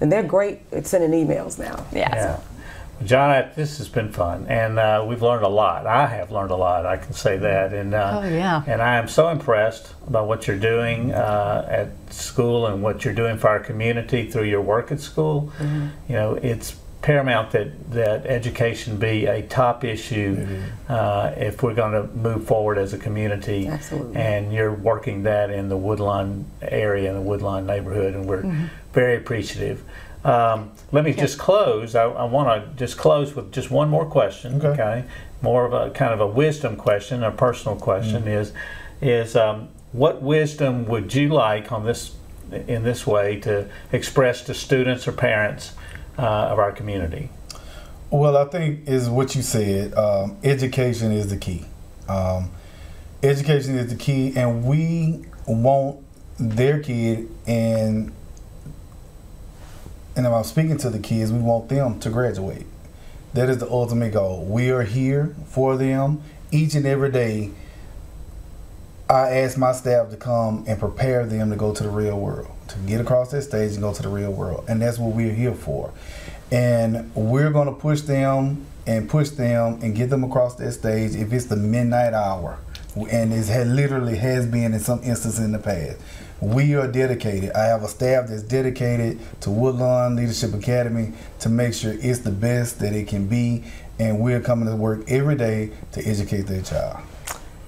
And 0.00 0.10
they're 0.10 0.22
great 0.22 0.60
at 0.72 0.86
sending 0.86 1.10
emails 1.26 1.58
now. 1.58 1.86
Yes. 1.92 2.12
Yeah. 2.14 2.40
John, 3.04 3.50
this 3.56 3.76
has 3.76 3.88
been 3.90 4.10
fun, 4.10 4.46
and 4.48 4.78
uh, 4.78 5.04
we've 5.06 5.20
learned 5.20 5.44
a 5.44 5.48
lot. 5.48 5.86
I 5.86 6.06
have 6.06 6.32
learned 6.32 6.50
a 6.50 6.56
lot. 6.56 6.86
I 6.86 6.96
can 6.96 7.12
say 7.12 7.36
that, 7.36 7.74
and 7.74 7.92
uh, 7.92 8.22
Oh, 8.22 8.26
yeah. 8.26 8.62
and 8.66 8.80
I 8.80 8.96
am 8.96 9.06
so 9.06 9.28
impressed 9.28 9.92
by 10.10 10.22
what 10.22 10.46
you're 10.46 10.58
doing 10.58 11.12
uh, 11.12 11.66
at 11.68 11.90
school 12.10 12.66
and 12.66 12.82
what 12.82 13.04
you're 13.04 13.12
doing 13.12 13.36
for 13.36 13.48
our 13.48 13.60
community 13.60 14.30
through 14.30 14.44
your 14.44 14.62
work 14.62 14.90
at 14.92 15.00
school. 15.00 15.52
Mm-hmm. 15.58 15.88
You 16.08 16.14
know, 16.14 16.34
it's 16.36 16.76
paramount 17.06 17.52
that 17.52 17.68
that 17.92 18.26
education 18.26 18.96
be 18.96 19.26
a 19.26 19.40
top 19.42 19.84
issue 19.84 20.44
uh, 20.88 21.32
if 21.36 21.62
we're 21.62 21.72
going 21.82 21.92
to 21.92 22.04
move 22.16 22.44
forward 22.44 22.78
as 22.78 22.92
a 22.92 22.98
community. 22.98 23.68
Absolutely. 23.68 24.16
And 24.16 24.52
you're 24.52 24.72
working 24.74 25.22
that 25.22 25.50
in 25.50 25.68
the 25.68 25.76
Woodlawn 25.76 26.46
area, 26.60 27.08
in 27.10 27.14
the 27.14 27.22
Woodlawn 27.30 27.64
neighborhood, 27.64 28.14
and 28.14 28.26
we're 28.26 28.42
Mm-hmm. 28.42 28.66
very 28.92 29.16
appreciative. 29.16 29.82
Um, 30.24 30.72
let 30.90 31.04
me 31.04 31.12
just 31.12 31.38
close. 31.38 31.94
I, 31.94 32.04
I 32.04 32.24
want 32.24 32.48
to 32.48 32.76
just 32.84 32.96
close 32.98 33.36
with 33.36 33.52
just 33.52 33.70
one 33.70 33.88
more 33.88 34.04
question. 34.06 34.60
Okay. 34.64 35.04
more 35.42 35.64
of 35.64 35.72
a 35.72 35.90
kind 35.90 36.12
of 36.12 36.20
a 36.20 36.26
wisdom 36.26 36.74
question, 36.76 37.22
a 37.22 37.30
personal 37.30 37.76
question 37.78 38.22
Mm-hmm. 38.22 38.40
is 38.42 38.52
is 39.00 39.36
um, 39.36 39.68
what 39.92 40.22
wisdom 40.22 40.86
would 40.86 41.14
you 41.14 41.28
like 41.28 41.70
on 41.70 41.84
this 41.86 42.16
in 42.68 42.82
this 42.82 43.06
way 43.06 43.38
to 43.40 43.68
express 43.92 44.42
to 44.42 44.54
students 44.54 45.06
or 45.08 45.12
parents 45.12 45.72
uh, 46.18 46.22
of 46.22 46.58
our 46.58 46.72
community? 46.72 47.30
Well, 48.10 48.36
I 48.36 48.44
think 48.44 48.88
is 48.88 49.08
what 49.08 49.34
you 49.34 49.42
said. 49.42 49.94
Um, 49.94 50.36
education 50.44 51.12
is 51.12 51.28
the 51.28 51.36
key. 51.36 51.64
Um, 52.08 52.50
education 53.22 53.76
is 53.76 53.88
the 53.88 53.96
key, 53.96 54.32
and 54.36 54.64
we 54.64 55.24
want 55.46 56.00
their 56.38 56.80
kid 56.80 57.28
and 57.46 58.12
and 60.16 60.24
if 60.24 60.32
I'm 60.32 60.44
speaking 60.44 60.78
to 60.78 60.88
the 60.88 60.98
kids, 60.98 61.30
we 61.30 61.40
want 61.40 61.68
them 61.68 62.00
to 62.00 62.08
graduate. 62.08 62.66
That 63.34 63.50
is 63.50 63.58
the 63.58 63.70
ultimate 63.70 64.14
goal. 64.14 64.46
We 64.46 64.70
are 64.70 64.82
here 64.82 65.36
for 65.46 65.76
them 65.76 66.22
each 66.50 66.74
and 66.74 66.86
every 66.86 67.10
day. 67.10 67.50
I 69.08 69.38
ask 69.38 69.56
my 69.56 69.70
staff 69.70 70.10
to 70.10 70.16
come 70.16 70.64
and 70.66 70.80
prepare 70.80 71.24
them 71.26 71.50
to 71.50 71.56
go 71.56 71.72
to 71.72 71.82
the 71.84 71.88
real 71.88 72.18
world, 72.18 72.50
to 72.68 72.78
get 72.78 73.00
across 73.00 73.30
that 73.30 73.42
stage 73.42 73.74
and 73.74 73.80
go 73.80 73.94
to 73.94 74.02
the 74.02 74.08
real 74.08 74.32
world. 74.32 74.64
And 74.66 74.82
that's 74.82 74.98
what 74.98 75.14
we're 75.14 75.32
here 75.32 75.54
for. 75.54 75.92
And 76.50 77.14
we're 77.14 77.50
going 77.50 77.68
to 77.68 77.74
push 77.74 78.00
them 78.00 78.66
and 78.84 79.08
push 79.08 79.30
them 79.30 79.78
and 79.80 79.94
get 79.94 80.10
them 80.10 80.24
across 80.24 80.56
that 80.56 80.72
stage 80.72 81.14
if 81.14 81.32
it's 81.32 81.44
the 81.44 81.54
midnight 81.54 82.14
hour. 82.14 82.58
And 82.96 83.32
it 83.32 83.66
literally 83.66 84.16
has 84.16 84.44
been 84.44 84.74
in 84.74 84.80
some 84.80 85.00
instances 85.04 85.38
in 85.38 85.52
the 85.52 85.60
past. 85.60 85.98
We 86.40 86.74
are 86.74 86.90
dedicated. 86.90 87.52
I 87.52 87.66
have 87.66 87.84
a 87.84 87.88
staff 87.88 88.26
that's 88.28 88.42
dedicated 88.42 89.20
to 89.42 89.50
Woodlawn 89.50 90.16
Leadership 90.16 90.52
Academy 90.52 91.12
to 91.40 91.48
make 91.48 91.74
sure 91.74 91.94
it's 91.96 92.20
the 92.20 92.32
best 92.32 92.80
that 92.80 92.92
it 92.92 93.06
can 93.06 93.28
be. 93.28 93.62
And 94.00 94.18
we're 94.18 94.40
coming 94.40 94.68
to 94.68 94.74
work 94.74 95.08
every 95.08 95.36
day 95.36 95.70
to 95.92 96.04
educate 96.04 96.42
their 96.42 96.62
child. 96.62 96.98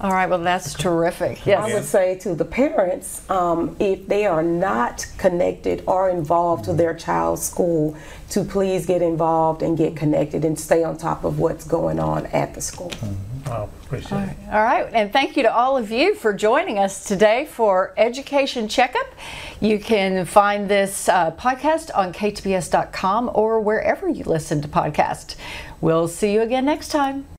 All 0.01 0.13
right. 0.13 0.29
Well, 0.29 0.39
that's 0.39 0.75
terrific. 0.75 1.45
I 1.47 1.75
would 1.75 1.85
say 1.85 2.17
to 2.21 2.35
the 2.35 2.45
parents, 2.45 3.29
um, 3.29 3.77
if 3.81 4.07
they 4.07 4.27
are 4.27 4.43
not 4.43 5.07
connected 5.19 5.83
or 5.87 6.09
involved 6.09 6.67
to 6.67 6.73
their 6.73 6.95
child's 6.95 7.43
school, 7.43 7.97
to 8.31 8.45
please 8.45 8.87
get 8.87 9.03
involved 9.03 9.63
and 9.63 9.77
get 9.77 9.97
connected 9.97 10.45
and 10.45 10.59
stay 10.59 10.85
on 10.85 10.99
top 10.99 11.25
of 11.25 11.39
what's 11.39 11.65
going 11.65 11.99
on 11.99 12.27
at 12.27 12.55
the 12.55 12.61
school. 12.61 12.93
I 13.47 13.65
appreciate 13.65 14.29
it. 14.29 14.37
All 14.53 14.63
right, 14.63 14.89
and 14.93 15.13
thank 15.13 15.37
you 15.37 15.43
to 15.45 15.53
all 15.53 15.77
of 15.79 15.91
you 15.91 16.15
for 16.15 16.33
joining 16.35 16.79
us 16.79 17.05
today 17.05 17.47
for 17.47 17.95
Education 17.97 18.69
Checkup. 18.69 19.07
You 19.61 19.79
can 19.79 20.27
find 20.27 20.69
this 20.69 21.09
uh, 21.09 21.31
podcast 21.33 21.91
on 21.95 22.13
ktbs.com 22.13 23.31
or 23.35 23.61
wherever 23.61 24.09
you 24.09 24.25
listen 24.25 24.61
to 24.63 24.69
podcasts. 24.69 25.37
We'll 25.81 26.09
see 26.09 26.33
you 26.35 26.43
again 26.43 26.67
next 26.67 26.89
time. 26.89 27.38